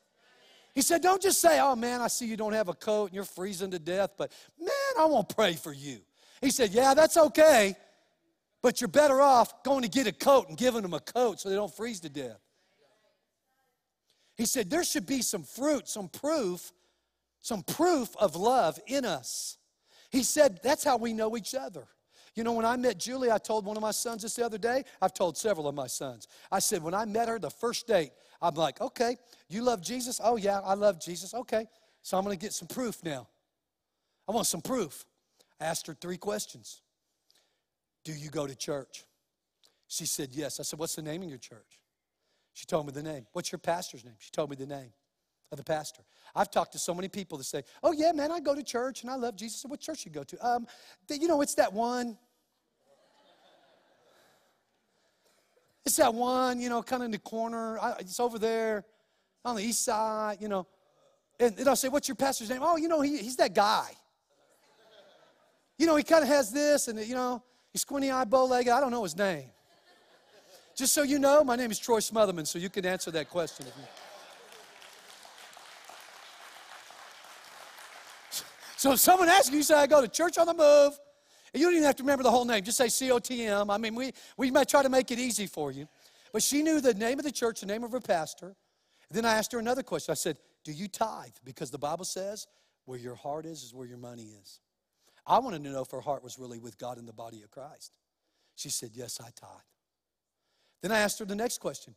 [0.73, 3.15] He said, Don't just say, Oh man, I see you don't have a coat and
[3.17, 5.99] you're freezing to death, but man, I won't pray for you.
[6.41, 7.75] He said, Yeah, that's okay,
[8.63, 11.49] but you're better off going to get a coat and giving them a coat so
[11.49, 12.39] they don't freeze to death.
[14.37, 16.71] He said, There should be some fruit, some proof,
[17.41, 19.59] some proof of love in us.
[20.11, 21.89] He said, That's how we know each other.
[22.35, 24.59] You know, when I met Julie, I told one of my sons this the other
[24.59, 24.85] day.
[25.01, 26.27] I've told several of my sons.
[26.51, 28.11] I said, when I met her the first date,
[28.43, 29.17] I'm like, okay,
[29.49, 30.21] you love Jesus?
[30.23, 31.33] Oh, yeah, I love Jesus.
[31.33, 31.67] Okay,
[32.03, 33.29] so I'm going to get some proof now.
[34.29, 35.05] I want some proof.
[35.61, 36.83] I asked her three questions
[38.05, 39.05] Do you go to church?
[39.87, 40.59] She said, yes.
[40.59, 41.79] I said, what's the name of your church?
[42.53, 43.27] She told me the name.
[43.33, 44.15] What's your pastor's name?
[44.19, 44.93] She told me the name
[45.53, 46.03] of the pastor.
[46.35, 49.03] I've talked to so many people that say, "Oh yeah, man, I go to church
[49.03, 50.47] and I love Jesus." What church you go to?
[50.47, 50.67] Um,
[51.09, 52.19] you know, it's that one.
[55.85, 57.79] It's that one, you know, kind of in the corner.
[57.79, 58.85] I, it's over there
[59.45, 60.67] on the east side, you know.
[61.39, 62.61] And, and I'll say, What's your pastor's name?
[62.63, 63.91] Oh, you know, he, he's that guy.
[65.79, 67.43] You know, he kind of has this, and, you know,
[67.73, 68.73] he's squinty eyed, bow legged.
[68.73, 69.51] I don't know his name.
[70.77, 73.67] Just so you know, my name is Troy Smotherman, so you can answer that question.
[78.77, 81.01] So if someone asks you, you say, I go to church on the move.
[81.55, 82.63] And you don't even have to remember the whole name.
[82.63, 83.71] Just say C O T M.
[83.71, 85.89] I mean, we, we might try to make it easy for you.
[86.33, 88.47] But she knew the name of the church, the name of her pastor.
[88.47, 90.13] And then I asked her another question.
[90.13, 91.35] I said, Do you tithe?
[91.45, 92.47] Because the Bible says,
[92.87, 94.61] where your heart is, is where your money is.
[95.27, 97.51] I wanted to know if her heart was really with God in the body of
[97.51, 97.93] Christ.
[98.57, 99.51] She said, Yes, I tithe.
[100.83, 101.95] Then I asked her the next question,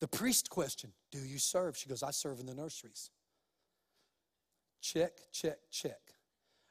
[0.00, 1.76] the priest question Do you serve?
[1.76, 3.10] She goes, I serve in the nurseries.
[4.80, 6.00] Check, check, check.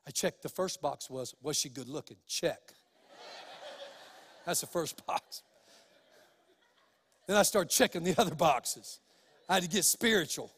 [0.08, 2.15] I checked the first box was, was she good looking?
[2.28, 2.60] Check.
[4.46, 5.43] That's the first box.
[7.28, 9.00] Then I started checking the other boxes.
[9.50, 10.50] I had to get spiritual.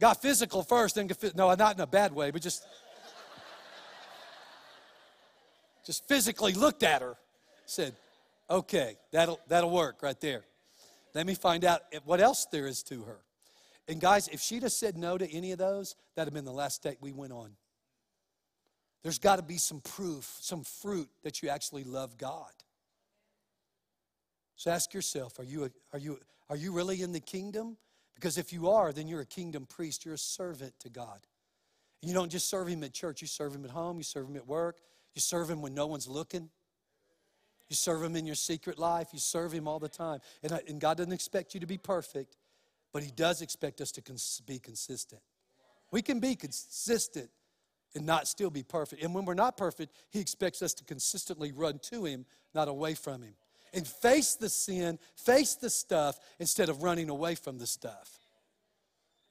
[0.00, 2.66] Got physical first, then get, no, not in a bad way, but just
[5.84, 7.16] just physically looked at her,
[7.66, 7.94] said,
[8.48, 10.44] okay, that'll that'll work right there.
[11.14, 13.18] Let me find out what else there is to her.
[13.88, 16.52] And guys, if she'd have said no to any of those, that'd have been the
[16.52, 17.50] last date we went on.
[19.02, 22.52] There's got to be some proof, some fruit that you actually love God.
[24.56, 26.18] So ask yourself, are you, a, are you,
[26.50, 27.78] are you really in the kingdom?
[28.14, 30.04] Because if you are, then you're a kingdom priest.
[30.04, 31.20] You're a servant to God.
[32.02, 34.36] You don't just serve him at church, you serve him at home, you serve him
[34.36, 34.78] at work,
[35.14, 36.50] you serve him when no one's looking.
[37.68, 40.20] You serve him in your secret life, you serve him all the time.
[40.42, 42.36] And, and God doesn't expect you to be perfect,
[42.92, 45.22] but he does expect us to cons- be consistent.
[45.92, 47.30] We can be consistent
[47.94, 49.02] and not still be perfect.
[49.02, 52.94] And when we're not perfect, He expects us to consistently run to Him, not away
[52.94, 53.34] from Him.
[53.72, 58.18] And face the sin, face the stuff, instead of running away from the stuff.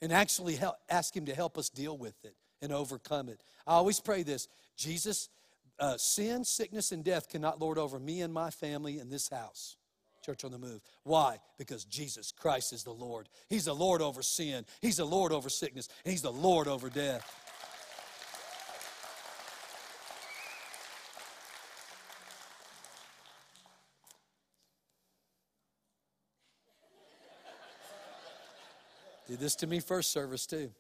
[0.02, 3.42] And actually help, ask Him to help us deal with it and overcome it.
[3.68, 5.30] I always pray this Jesus,
[5.80, 9.76] uh, sin, sickness, and death cannot lord over me and my family in this house.
[10.26, 10.82] Church on the move.
[11.04, 11.40] Why?
[11.58, 13.30] Because Jesus Christ is the Lord.
[13.48, 16.90] He's the Lord over sin, He's the Lord over sickness, and He's the Lord over
[16.90, 17.49] death.
[29.30, 30.72] Did this to me first service, too.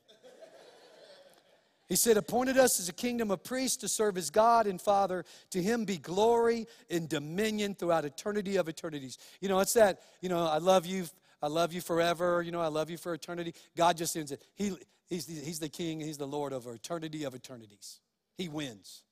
[1.88, 5.24] He said, appointed us as a kingdom of priests to serve as God and Father.
[5.52, 9.20] To him be glory and dominion throughout eternity of eternities.
[9.40, 11.06] You know, it's that, you know, I love you,
[11.44, 13.54] I love you forever, you know, I love you for eternity.
[13.78, 14.42] God just ends it.
[14.56, 14.76] He,
[15.08, 18.00] he's, the, he's the king, he's the Lord of eternity of eternities.
[18.36, 19.04] He wins.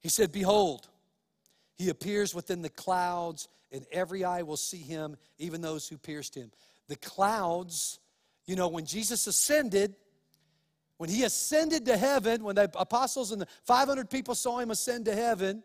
[0.00, 0.88] He said, Behold,
[1.76, 6.34] he appears within the clouds, and every eye will see him, even those who pierced
[6.34, 6.50] him
[6.88, 7.98] the clouds.
[8.46, 9.94] You know, when Jesus ascended,
[10.98, 15.04] when he ascended to heaven, when the apostles and the 500 people saw him ascend
[15.06, 15.62] to heaven,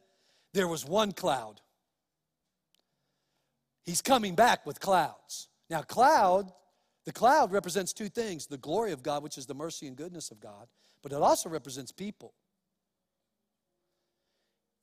[0.53, 1.61] there was one cloud.
[3.83, 5.47] He's coming back with clouds.
[5.69, 6.51] Now, cloud,
[7.05, 10.31] the cloud represents two things the glory of God, which is the mercy and goodness
[10.31, 10.67] of God,
[11.01, 12.33] but it also represents people.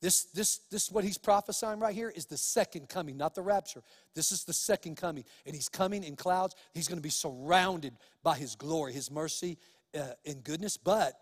[0.01, 3.81] This, this, this, what he's prophesying right here is the second coming, not the rapture.
[4.15, 5.25] This is the second coming.
[5.45, 6.55] And he's coming in clouds.
[6.73, 7.93] He's going to be surrounded
[8.23, 9.57] by his glory, his mercy,
[9.97, 10.77] uh, and goodness.
[10.77, 11.19] But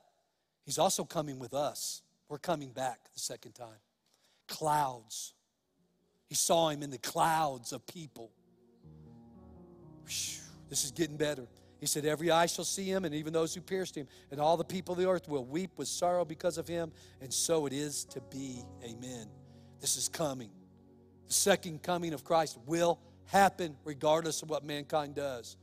[0.64, 2.04] he's also coming with us.
[2.30, 3.80] We're coming back the second time.
[4.48, 5.34] Clouds.
[6.28, 8.32] He saw him in the clouds of people.
[10.06, 11.48] Whew, this is getting better.
[11.80, 14.58] He said, Every eye shall see him, and even those who pierced him, and all
[14.58, 16.92] the people of the earth will weep with sorrow because of him.
[17.22, 18.64] And so it is to be.
[18.84, 19.28] Amen.
[19.80, 20.50] This is coming.
[21.28, 25.58] The second coming of Christ will happen regardless of what mankind does.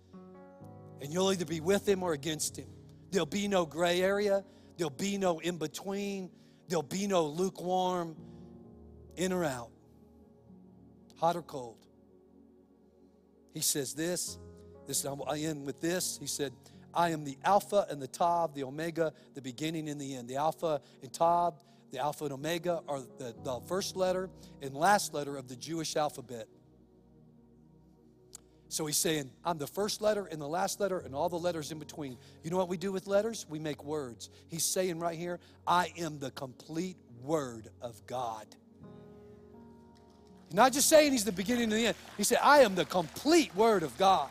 [1.00, 2.68] And you'll either be with him or against him.
[3.10, 4.44] There'll be no gray area,
[4.76, 6.30] there'll be no in between,
[6.68, 8.16] there'll be no lukewarm,
[9.16, 9.70] in or out,
[11.16, 11.78] hot or cold.
[13.52, 14.38] He says this,
[14.86, 16.18] this I end with this.
[16.20, 16.52] He said,
[16.94, 20.28] I am the Alpha and the Tav, the Omega, the beginning and the end.
[20.28, 21.54] The Alpha and Tav,
[21.90, 24.30] the Alpha and Omega are the, the first letter
[24.62, 26.46] and last letter of the Jewish alphabet.
[28.68, 31.70] So he's saying, I'm the first letter and the last letter and all the letters
[31.70, 32.16] in between.
[32.42, 33.46] You know what we do with letters?
[33.48, 34.30] We make words.
[34.48, 38.46] He's saying right here, I am the complete Word of God.
[40.48, 41.96] He's not just saying he's the beginning and the end.
[42.16, 44.28] He said, I am the complete Word of God.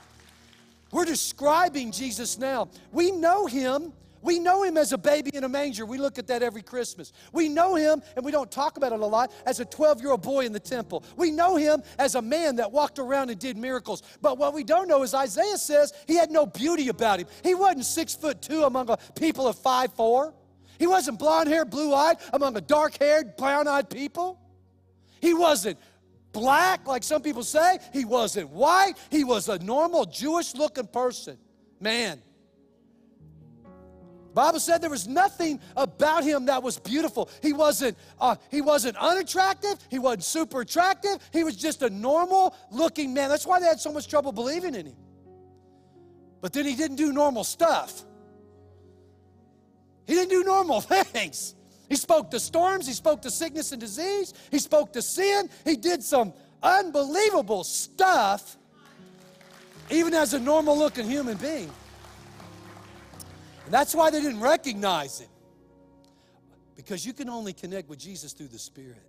[0.94, 2.70] We're describing Jesus now.
[2.91, 3.91] We know him.
[4.22, 5.86] We know him as a baby in a manger.
[5.86, 7.12] We look at that every Christmas.
[7.34, 10.12] We know him, and we don't talk about it a lot, as a 12 year
[10.12, 11.04] old boy in the temple.
[11.18, 14.04] We know him as a man that walked around and did miracles.
[14.22, 17.28] But what we don't know is Isaiah says he had no beauty about him.
[17.44, 20.34] He wasn't six foot two among a people of five four.
[20.80, 24.39] He wasn't blonde haired, blue eyed among a dark haired, brown eyed people.
[25.22, 25.80] He wasn't
[26.34, 27.80] black, like some people say.
[27.94, 28.96] He wasn't white.
[29.10, 31.38] He was a normal Jewish looking person.
[31.80, 32.22] Man.
[34.34, 37.30] Bible said there was nothing about him that was beautiful.
[37.42, 39.78] He wasn't, uh, he wasn't unattractive.
[39.90, 41.20] He wasn't super attractive.
[41.32, 43.30] He was just a normal looking man.
[43.30, 44.96] That's why they had so much trouble believing in him.
[46.42, 48.04] But then he didn't do normal stuff.
[50.08, 51.54] He didn't do normal things.
[51.90, 55.76] He spoke to storms, he spoke to sickness and disease, he spoke to sin, he
[55.76, 58.58] did some unbelievable stuff,
[59.90, 61.70] even as a normal looking human being.
[63.66, 65.30] And that's why they didn't recognize him.
[66.76, 69.06] Because you can only connect with Jesus through the Spirit,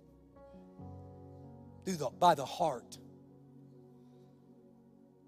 [1.83, 2.97] through the, by the heart.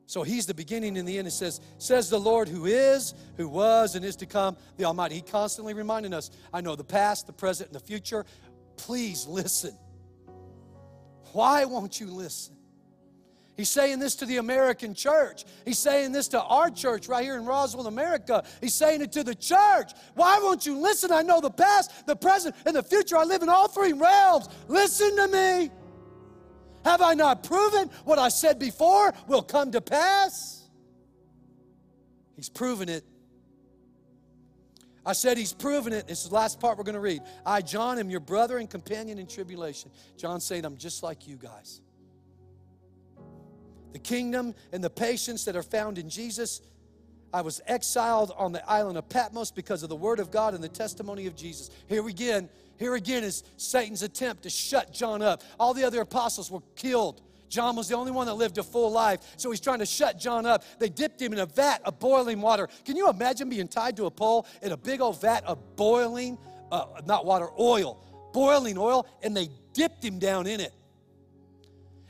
[0.08, 1.28] So he's the beginning and the end.
[1.28, 5.16] It says, says the Lord who is, who was, and is to come, the Almighty.
[5.16, 8.26] He constantly reminding us, I know the past, the present, and the future.
[8.78, 9.78] Please listen.
[11.34, 12.56] Why won't you listen?
[13.58, 15.44] He's saying this to the American church.
[15.66, 18.46] He's saying this to our church right here in Roswell, America.
[18.62, 19.92] He's saying it to the church.
[20.14, 21.12] Why won't you listen?
[21.12, 23.18] I know the past, the present, and the future.
[23.18, 24.48] I live in all three realms.
[24.70, 25.72] Listen to me.
[26.88, 30.64] Have I not proven what I said before will come to pass?
[32.38, 33.04] He's proven it.
[35.06, 36.08] I said he's proven it.
[36.08, 37.22] This is the last part we're going to read.
[37.46, 39.92] I, John, am your brother and companion in tribulation.
[40.16, 41.82] John saying, I'm just like you guys.
[43.92, 46.62] The kingdom and the patience that are found in Jesus.
[47.34, 50.64] I was exiled on the island of Patmos because of the word of God and
[50.64, 51.70] the testimony of Jesus.
[51.88, 55.44] Here we again, here again is Satan's attempt to shut John up.
[55.60, 57.22] All the other apostles were killed.
[57.50, 60.20] John was the only one that lived a full life, so he's trying to shut
[60.20, 60.64] John up.
[60.80, 62.68] They dipped him in a vat of boiling water.
[62.86, 66.38] Can you imagine being tied to a pole in a big old vat of boiling,
[66.72, 68.04] uh, not water, oil,
[68.34, 70.74] boiling oil, and they dipped him down in it.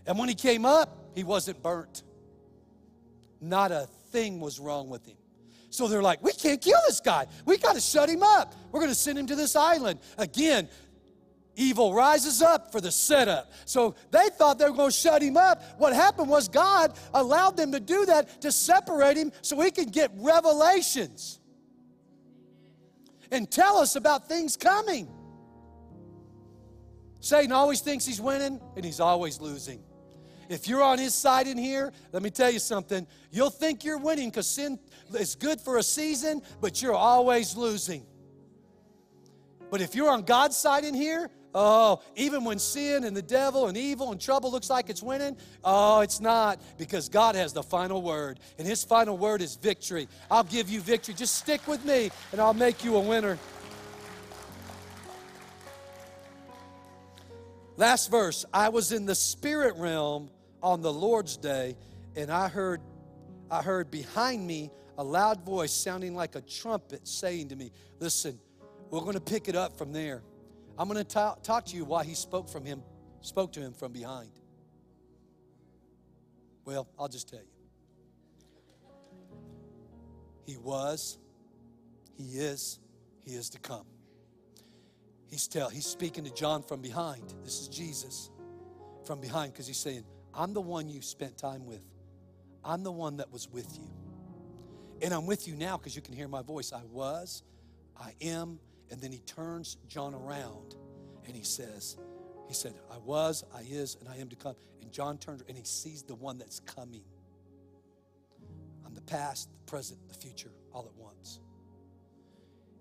[0.06, 2.04] And when he came up, he wasn't burnt.
[3.40, 5.18] Not a thing was wrong with him.
[5.70, 7.28] So they're like, we can't kill this guy.
[7.46, 8.56] We got to shut him up.
[8.72, 10.00] We're going to send him to this island.
[10.18, 10.70] Again,
[11.56, 13.52] evil rises up for the setup.
[13.66, 15.62] So they thought they were going to shut him up.
[15.78, 19.92] What happened was God allowed them to do that to separate him so he could
[19.92, 21.40] get revelations
[23.32, 25.10] and tell us about things coming.
[27.20, 29.84] Satan always thinks he's winning and he's always losing.
[30.50, 33.06] If you're on his side in here, let me tell you something.
[33.32, 34.80] You'll think you're winning because sin
[35.14, 38.06] is good for a season, but you're always losing.
[39.70, 43.68] But if you're on God's side in here, oh, even when sin and the devil
[43.68, 45.36] and evil and trouble looks like it's winning,
[45.66, 48.40] oh, it's not because God has the final word.
[48.58, 50.08] And his final word is victory.
[50.32, 51.14] I'll give you victory.
[51.14, 53.38] Just stick with me and I'll make you a winner.
[57.76, 60.30] Last verse I was in the spirit realm
[60.62, 61.76] on the Lord's day,
[62.16, 62.82] and I heard,
[63.50, 68.40] I heard behind me a loud voice sounding like a trumpet saying to me, Listen,
[68.90, 70.24] we're going to pick it up from there.
[70.78, 72.84] I'm going to talk, talk to you why he spoke from him,
[73.22, 74.30] spoke to him from behind.
[76.66, 77.46] Well, I'll just tell you.
[80.46, 81.18] He was,
[82.16, 82.80] he is,
[83.26, 83.86] he is to come.
[85.30, 87.34] He's tell he's speaking to John from behind.
[87.44, 88.30] This is Jesus
[89.06, 90.06] from behind because he's saying,
[90.38, 91.82] I'm the one you spent time with.
[92.64, 93.90] I'm the one that was with you.
[95.02, 96.72] And I'm with you now because you can hear my voice.
[96.72, 97.42] I was,
[98.00, 98.60] I am,
[98.92, 100.76] and then he turns John around
[101.26, 101.98] and he says,
[102.48, 104.56] He said, I was, I is, and I am to come.
[104.82, 107.04] And John turns and he sees the one that's coming.
[108.86, 111.40] I'm the past, the present, the future, all at once.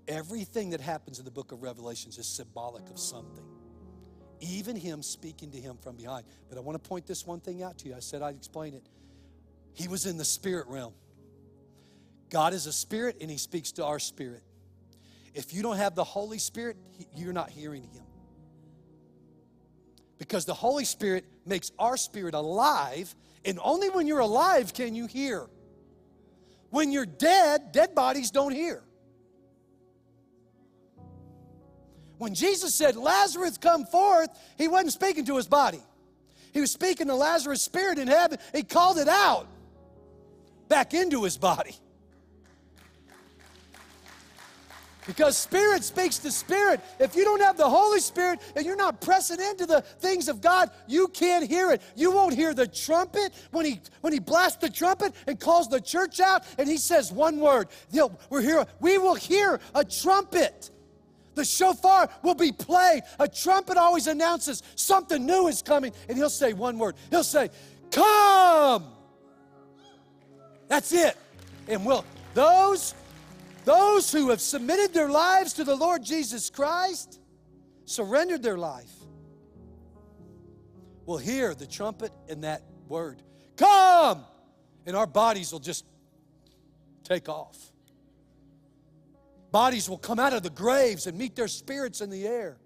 [0.09, 3.56] Everything that happens in the book of Revelations is symbolic of something.
[4.41, 6.27] Even him speaking to him from behind.
[6.49, 7.95] But I want to point this one thing out to you.
[7.95, 8.83] I said I'd explain it.
[9.73, 10.95] He was in the spirit realm.
[12.31, 14.43] God is a spirit and he speaks to our spirit.
[15.35, 16.77] If you don't have the Holy Spirit,
[17.15, 18.05] you're not hearing him.
[20.19, 23.15] Because the Holy Spirit makes our spirit alive,
[23.45, 25.47] and only when you're alive can you hear.
[26.71, 28.83] When you're dead, dead bodies don't hear.
[32.19, 35.81] When Jesus said, Lazarus, come forth, he wasn't speaking to his body.
[36.53, 38.39] He was speaking to Lazarus' spirit in heaven.
[38.55, 39.47] He called it out
[40.69, 41.77] back into his body.
[45.07, 46.81] Because spirit speaks to spirit.
[46.99, 50.41] If you don't have the Holy Spirit and you're not pressing into the things of
[50.41, 51.81] God, you can't hear it.
[51.95, 55.81] You won't hear the trumpet when he when he blasts the trumpet and calls the
[55.81, 57.69] church out and he says one word.
[58.31, 58.67] We're here.
[58.81, 60.71] We will hear a trumpet.
[61.37, 63.03] The shofar will be played.
[63.21, 66.97] A trumpet always announces something new is coming, and he'll say one word.
[67.11, 67.51] He'll say,
[67.93, 68.87] Come.
[70.67, 71.17] That's it.
[71.69, 72.95] And will those
[73.65, 77.21] those who have submitted their lives to the Lord Jesus Christ,
[77.85, 78.93] surrendered their life,
[81.05, 83.23] will hear the trumpet and that word.
[83.57, 84.25] Come!
[84.87, 85.85] And our bodies will just
[87.03, 87.59] take off.
[89.51, 92.59] Bodies will come out of the graves and meet their spirits in the air.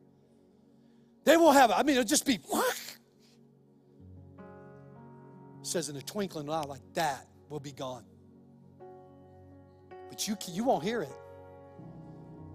[1.24, 2.76] They will have, I mean, it'll just be, whack.
[5.62, 8.04] says in a twinkling eye like that will be gone.
[10.08, 11.12] But you, you won't hear it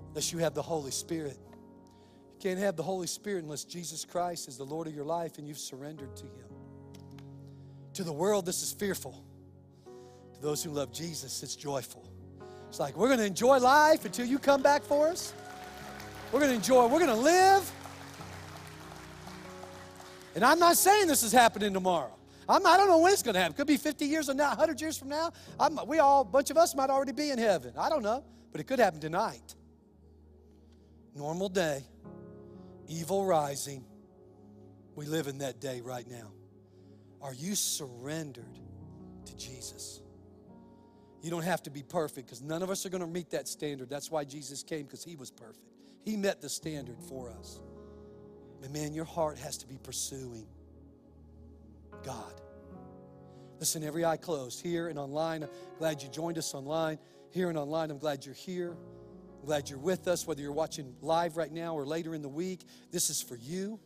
[0.09, 1.37] unless you have the Holy Spirit.
[1.47, 5.37] You can't have the Holy Spirit unless Jesus Christ is the Lord of your life
[5.37, 6.49] and you've surrendered to Him.
[7.93, 9.23] To the world, this is fearful.
[10.33, 12.09] To those who love Jesus, it's joyful.
[12.75, 15.33] It's like, we're going to enjoy life until you come back for us.
[16.33, 17.71] We're going to enjoy, we're going to live.
[20.35, 22.11] And I'm not saying this is happening tomorrow.
[22.49, 23.53] I'm, I don't know when it's going to happen.
[23.53, 25.31] It could be 50 years from now, 100 years from now.
[25.57, 27.71] I'm, we all, a bunch of us might already be in heaven.
[27.77, 29.55] I don't know, but it could happen tonight.
[31.15, 31.81] Normal day,
[32.89, 33.85] evil rising.
[34.95, 36.33] We live in that day right now.
[37.21, 38.59] Are you surrendered
[39.27, 40.01] to Jesus?
[41.25, 43.47] You don't have to be perfect because none of us are going to meet that
[43.47, 43.89] standard.
[43.89, 45.65] That's why Jesus came because he was perfect.
[46.03, 47.59] He met the standard for us.
[48.61, 50.45] But man, your heart has to be pursuing
[52.03, 52.39] God.
[53.59, 55.41] Listen, every eye closed here and online.
[55.41, 55.49] I'm
[55.79, 56.99] glad you joined us online.
[57.31, 58.77] Here and online, I'm glad you're here.
[59.39, 62.29] I'm glad you're with us, whether you're watching live right now or later in the
[62.29, 62.59] week.
[62.91, 63.79] This is for you.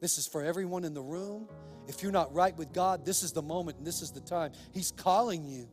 [0.00, 1.46] This is for everyone in the room.
[1.86, 4.50] If you're not right with God, this is the moment and this is the time.
[4.72, 5.68] He's calling you.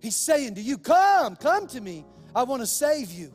[0.00, 2.04] He's saying to you, Come, come to me.
[2.34, 3.32] I want to save you.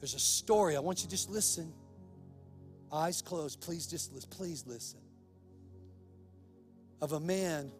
[0.00, 0.76] There's a story.
[0.76, 1.72] I want you to just listen.
[2.92, 3.60] Eyes closed.
[3.60, 4.30] Please just listen.
[4.30, 5.00] Please listen.
[7.00, 7.70] Of a man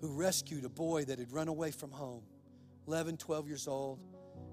[0.00, 2.22] who rescued a boy that had run away from home,
[2.86, 3.98] 11, 12 years old.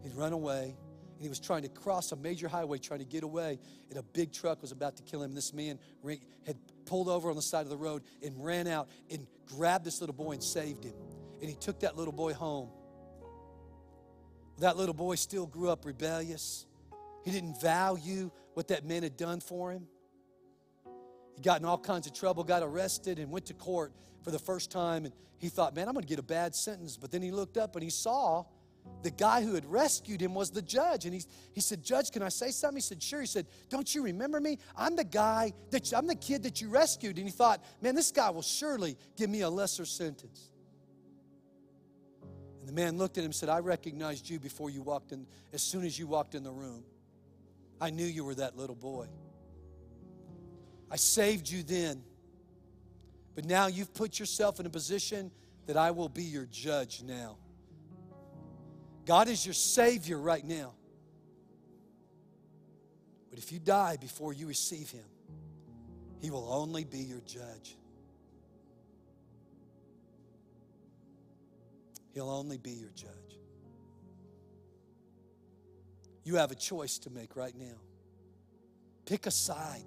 [0.03, 0.75] He'd run away
[1.17, 3.57] and he was trying to cross a major highway, trying to get away,
[3.89, 5.33] and a big truck was about to kill him.
[5.33, 5.79] This man
[6.45, 9.99] had pulled over on the side of the road and ran out and grabbed this
[9.99, 10.93] little boy and saved him.
[11.41, 12.69] And he took that little boy home.
[14.59, 16.67] That little boy still grew up rebellious.
[17.25, 19.87] He didn't value what that man had done for him.
[21.35, 23.91] He got in all kinds of trouble, got arrested, and went to court
[24.23, 25.05] for the first time.
[25.05, 26.95] And he thought, man, I'm going to get a bad sentence.
[26.95, 28.45] But then he looked up and he saw
[29.03, 31.05] the guy who had rescued him was the judge.
[31.05, 31.21] And he,
[31.53, 32.77] he said, Judge, can I say something?
[32.77, 33.21] He said, Sure.
[33.21, 34.57] He said, Don't you remember me?
[34.75, 37.17] I'm the guy that I'm the kid that you rescued.
[37.17, 40.51] And he thought, Man, this guy will surely give me a lesser sentence.
[42.59, 45.25] And the man looked at him and said, I recognized you before you walked in,
[45.53, 46.83] as soon as you walked in the room.
[47.79, 49.07] I knew you were that little boy.
[50.91, 52.03] I saved you then.
[53.35, 55.31] But now you've put yourself in a position
[55.67, 57.37] that I will be your judge now.
[59.07, 60.73] God is your Savior right now.
[63.29, 65.05] But if you die before you receive Him,
[66.19, 67.77] He will only be your judge.
[72.13, 73.11] He'll only be your judge.
[76.25, 77.77] You have a choice to make right now.
[79.05, 79.85] Pick a side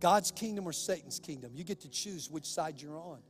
[0.00, 1.52] God's kingdom or Satan's kingdom.
[1.54, 3.20] You get to choose which side you're on.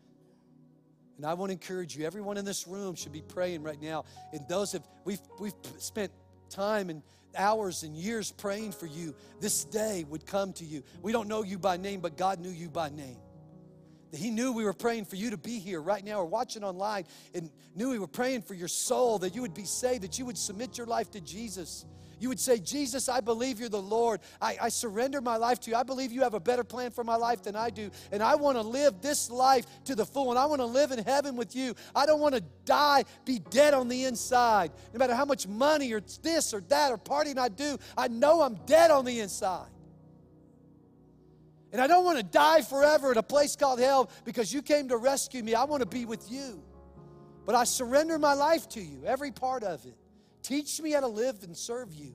[1.22, 4.06] And I want to encourage you, everyone in this room should be praying right now.
[4.32, 6.10] And those have we've we've spent
[6.50, 7.00] time and
[7.36, 9.14] hours and years praying for you.
[9.40, 10.82] This day would come to you.
[11.00, 13.18] We don't know you by name, but God knew you by name.
[14.12, 17.04] He knew we were praying for you to be here right now or watching online
[17.36, 20.26] and knew we were praying for your soul that you would be saved, that you
[20.26, 21.86] would submit your life to Jesus.
[22.22, 24.20] You would say, Jesus, I believe you're the Lord.
[24.40, 25.76] I, I surrender my life to you.
[25.76, 27.90] I believe you have a better plan for my life than I do.
[28.12, 30.30] And I want to live this life to the full.
[30.30, 31.74] And I want to live in heaven with you.
[31.96, 34.70] I don't want to die, be dead on the inside.
[34.92, 38.42] No matter how much money or this or that or partying I do, I know
[38.42, 39.66] I'm dead on the inside.
[41.72, 44.86] And I don't want to die forever in a place called hell because you came
[44.90, 45.56] to rescue me.
[45.56, 46.62] I want to be with you.
[47.44, 49.96] But I surrender my life to you, every part of it.
[50.42, 52.14] Teach me how to live and serve you.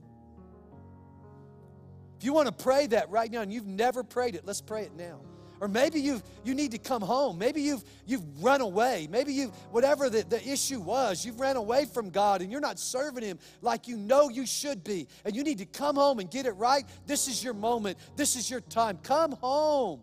[2.18, 4.84] If you want to pray that right now and you've never prayed it, let's pray
[4.84, 5.22] it now.
[5.60, 7.40] Or maybe you you need to come home.
[7.40, 9.08] Maybe you've you've run away.
[9.10, 12.78] Maybe you whatever the, the issue was, you've ran away from God and you're not
[12.78, 15.08] serving Him like you know you should be.
[15.26, 16.86] And you need to come home and get it right.
[17.08, 17.98] This is your moment.
[18.16, 19.00] This is your time.
[19.02, 20.02] Come home.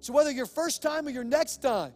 [0.00, 1.92] So whether your first time or your next time,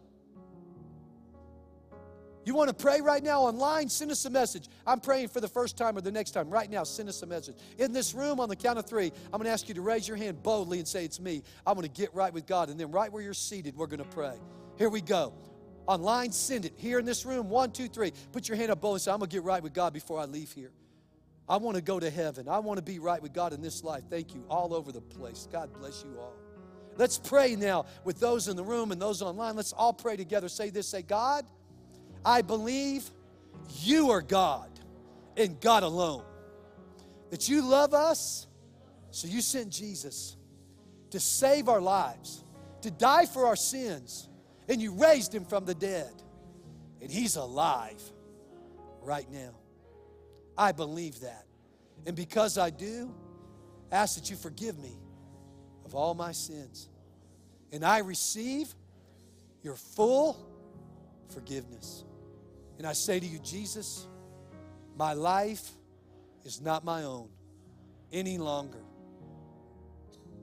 [2.44, 3.88] you want to pray right now online?
[3.88, 4.68] Send us a message.
[4.86, 6.50] I'm praying for the first time or the next time.
[6.50, 7.56] Right now, send us a message.
[7.78, 10.08] In this room, on the count of three, I'm going to ask you to raise
[10.08, 11.42] your hand boldly and say, It's me.
[11.66, 12.68] I want to get right with God.
[12.68, 14.34] And then, right where you're seated, we're going to pray.
[14.76, 15.34] Here we go.
[15.86, 16.72] Online, send it.
[16.76, 18.12] Here in this room, one, two, three.
[18.32, 20.18] Put your hand up boldly and say, I'm going to get right with God before
[20.18, 20.70] I leave here.
[21.48, 22.48] I want to go to heaven.
[22.48, 24.04] I want to be right with God in this life.
[24.08, 24.44] Thank you.
[24.48, 25.48] All over the place.
[25.50, 26.34] God bless you all.
[26.96, 29.56] Let's pray now with those in the room and those online.
[29.56, 30.48] Let's all pray together.
[30.48, 31.44] Say this say, God,
[32.24, 33.10] I believe
[33.80, 34.68] you are God
[35.36, 36.24] and God alone.
[37.30, 38.46] That you love us,
[39.10, 40.36] so you sent Jesus
[41.10, 42.44] to save our lives,
[42.82, 44.28] to die for our sins,
[44.68, 46.12] and you raised him from the dead.
[47.00, 48.00] And he's alive
[49.02, 49.54] right now.
[50.56, 51.46] I believe that.
[52.06, 53.14] And because I do,
[53.90, 54.96] ask that you forgive me
[55.84, 56.88] of all my sins.
[57.72, 58.74] And I receive
[59.62, 60.36] your full
[61.32, 62.04] forgiveness.
[62.78, 64.06] And I say to you, Jesus,
[64.96, 65.70] my life
[66.44, 67.28] is not my own
[68.12, 68.82] any longer.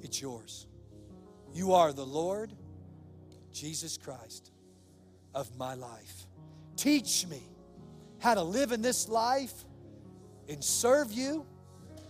[0.01, 0.67] It's yours.
[1.53, 2.53] You are the Lord,
[3.51, 4.51] Jesus Christ,
[5.33, 6.27] of my life.
[6.75, 7.41] Teach me
[8.19, 9.53] how to live in this life
[10.47, 11.45] and serve you,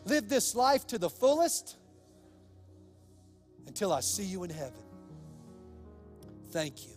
[0.05, 1.75] live this life to the fullest
[3.67, 4.83] until I see you in heaven.
[6.51, 6.93] Thank you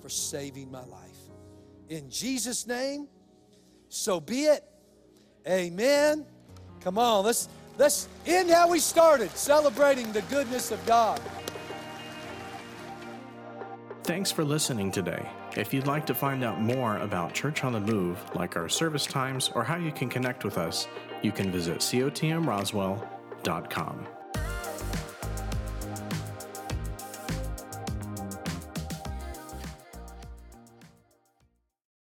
[0.00, 1.07] for saving my life.
[1.88, 3.08] In Jesus' name,
[3.88, 4.64] so be it.
[5.48, 6.26] Amen.
[6.80, 11.20] Come on, let's let's end how we started, celebrating the goodness of God.
[14.02, 15.26] Thanks for listening today.
[15.56, 19.06] If you'd like to find out more about Church on the Move, like our service
[19.06, 20.86] times or how you can connect with us,
[21.22, 24.06] you can visit cotmroswell.com.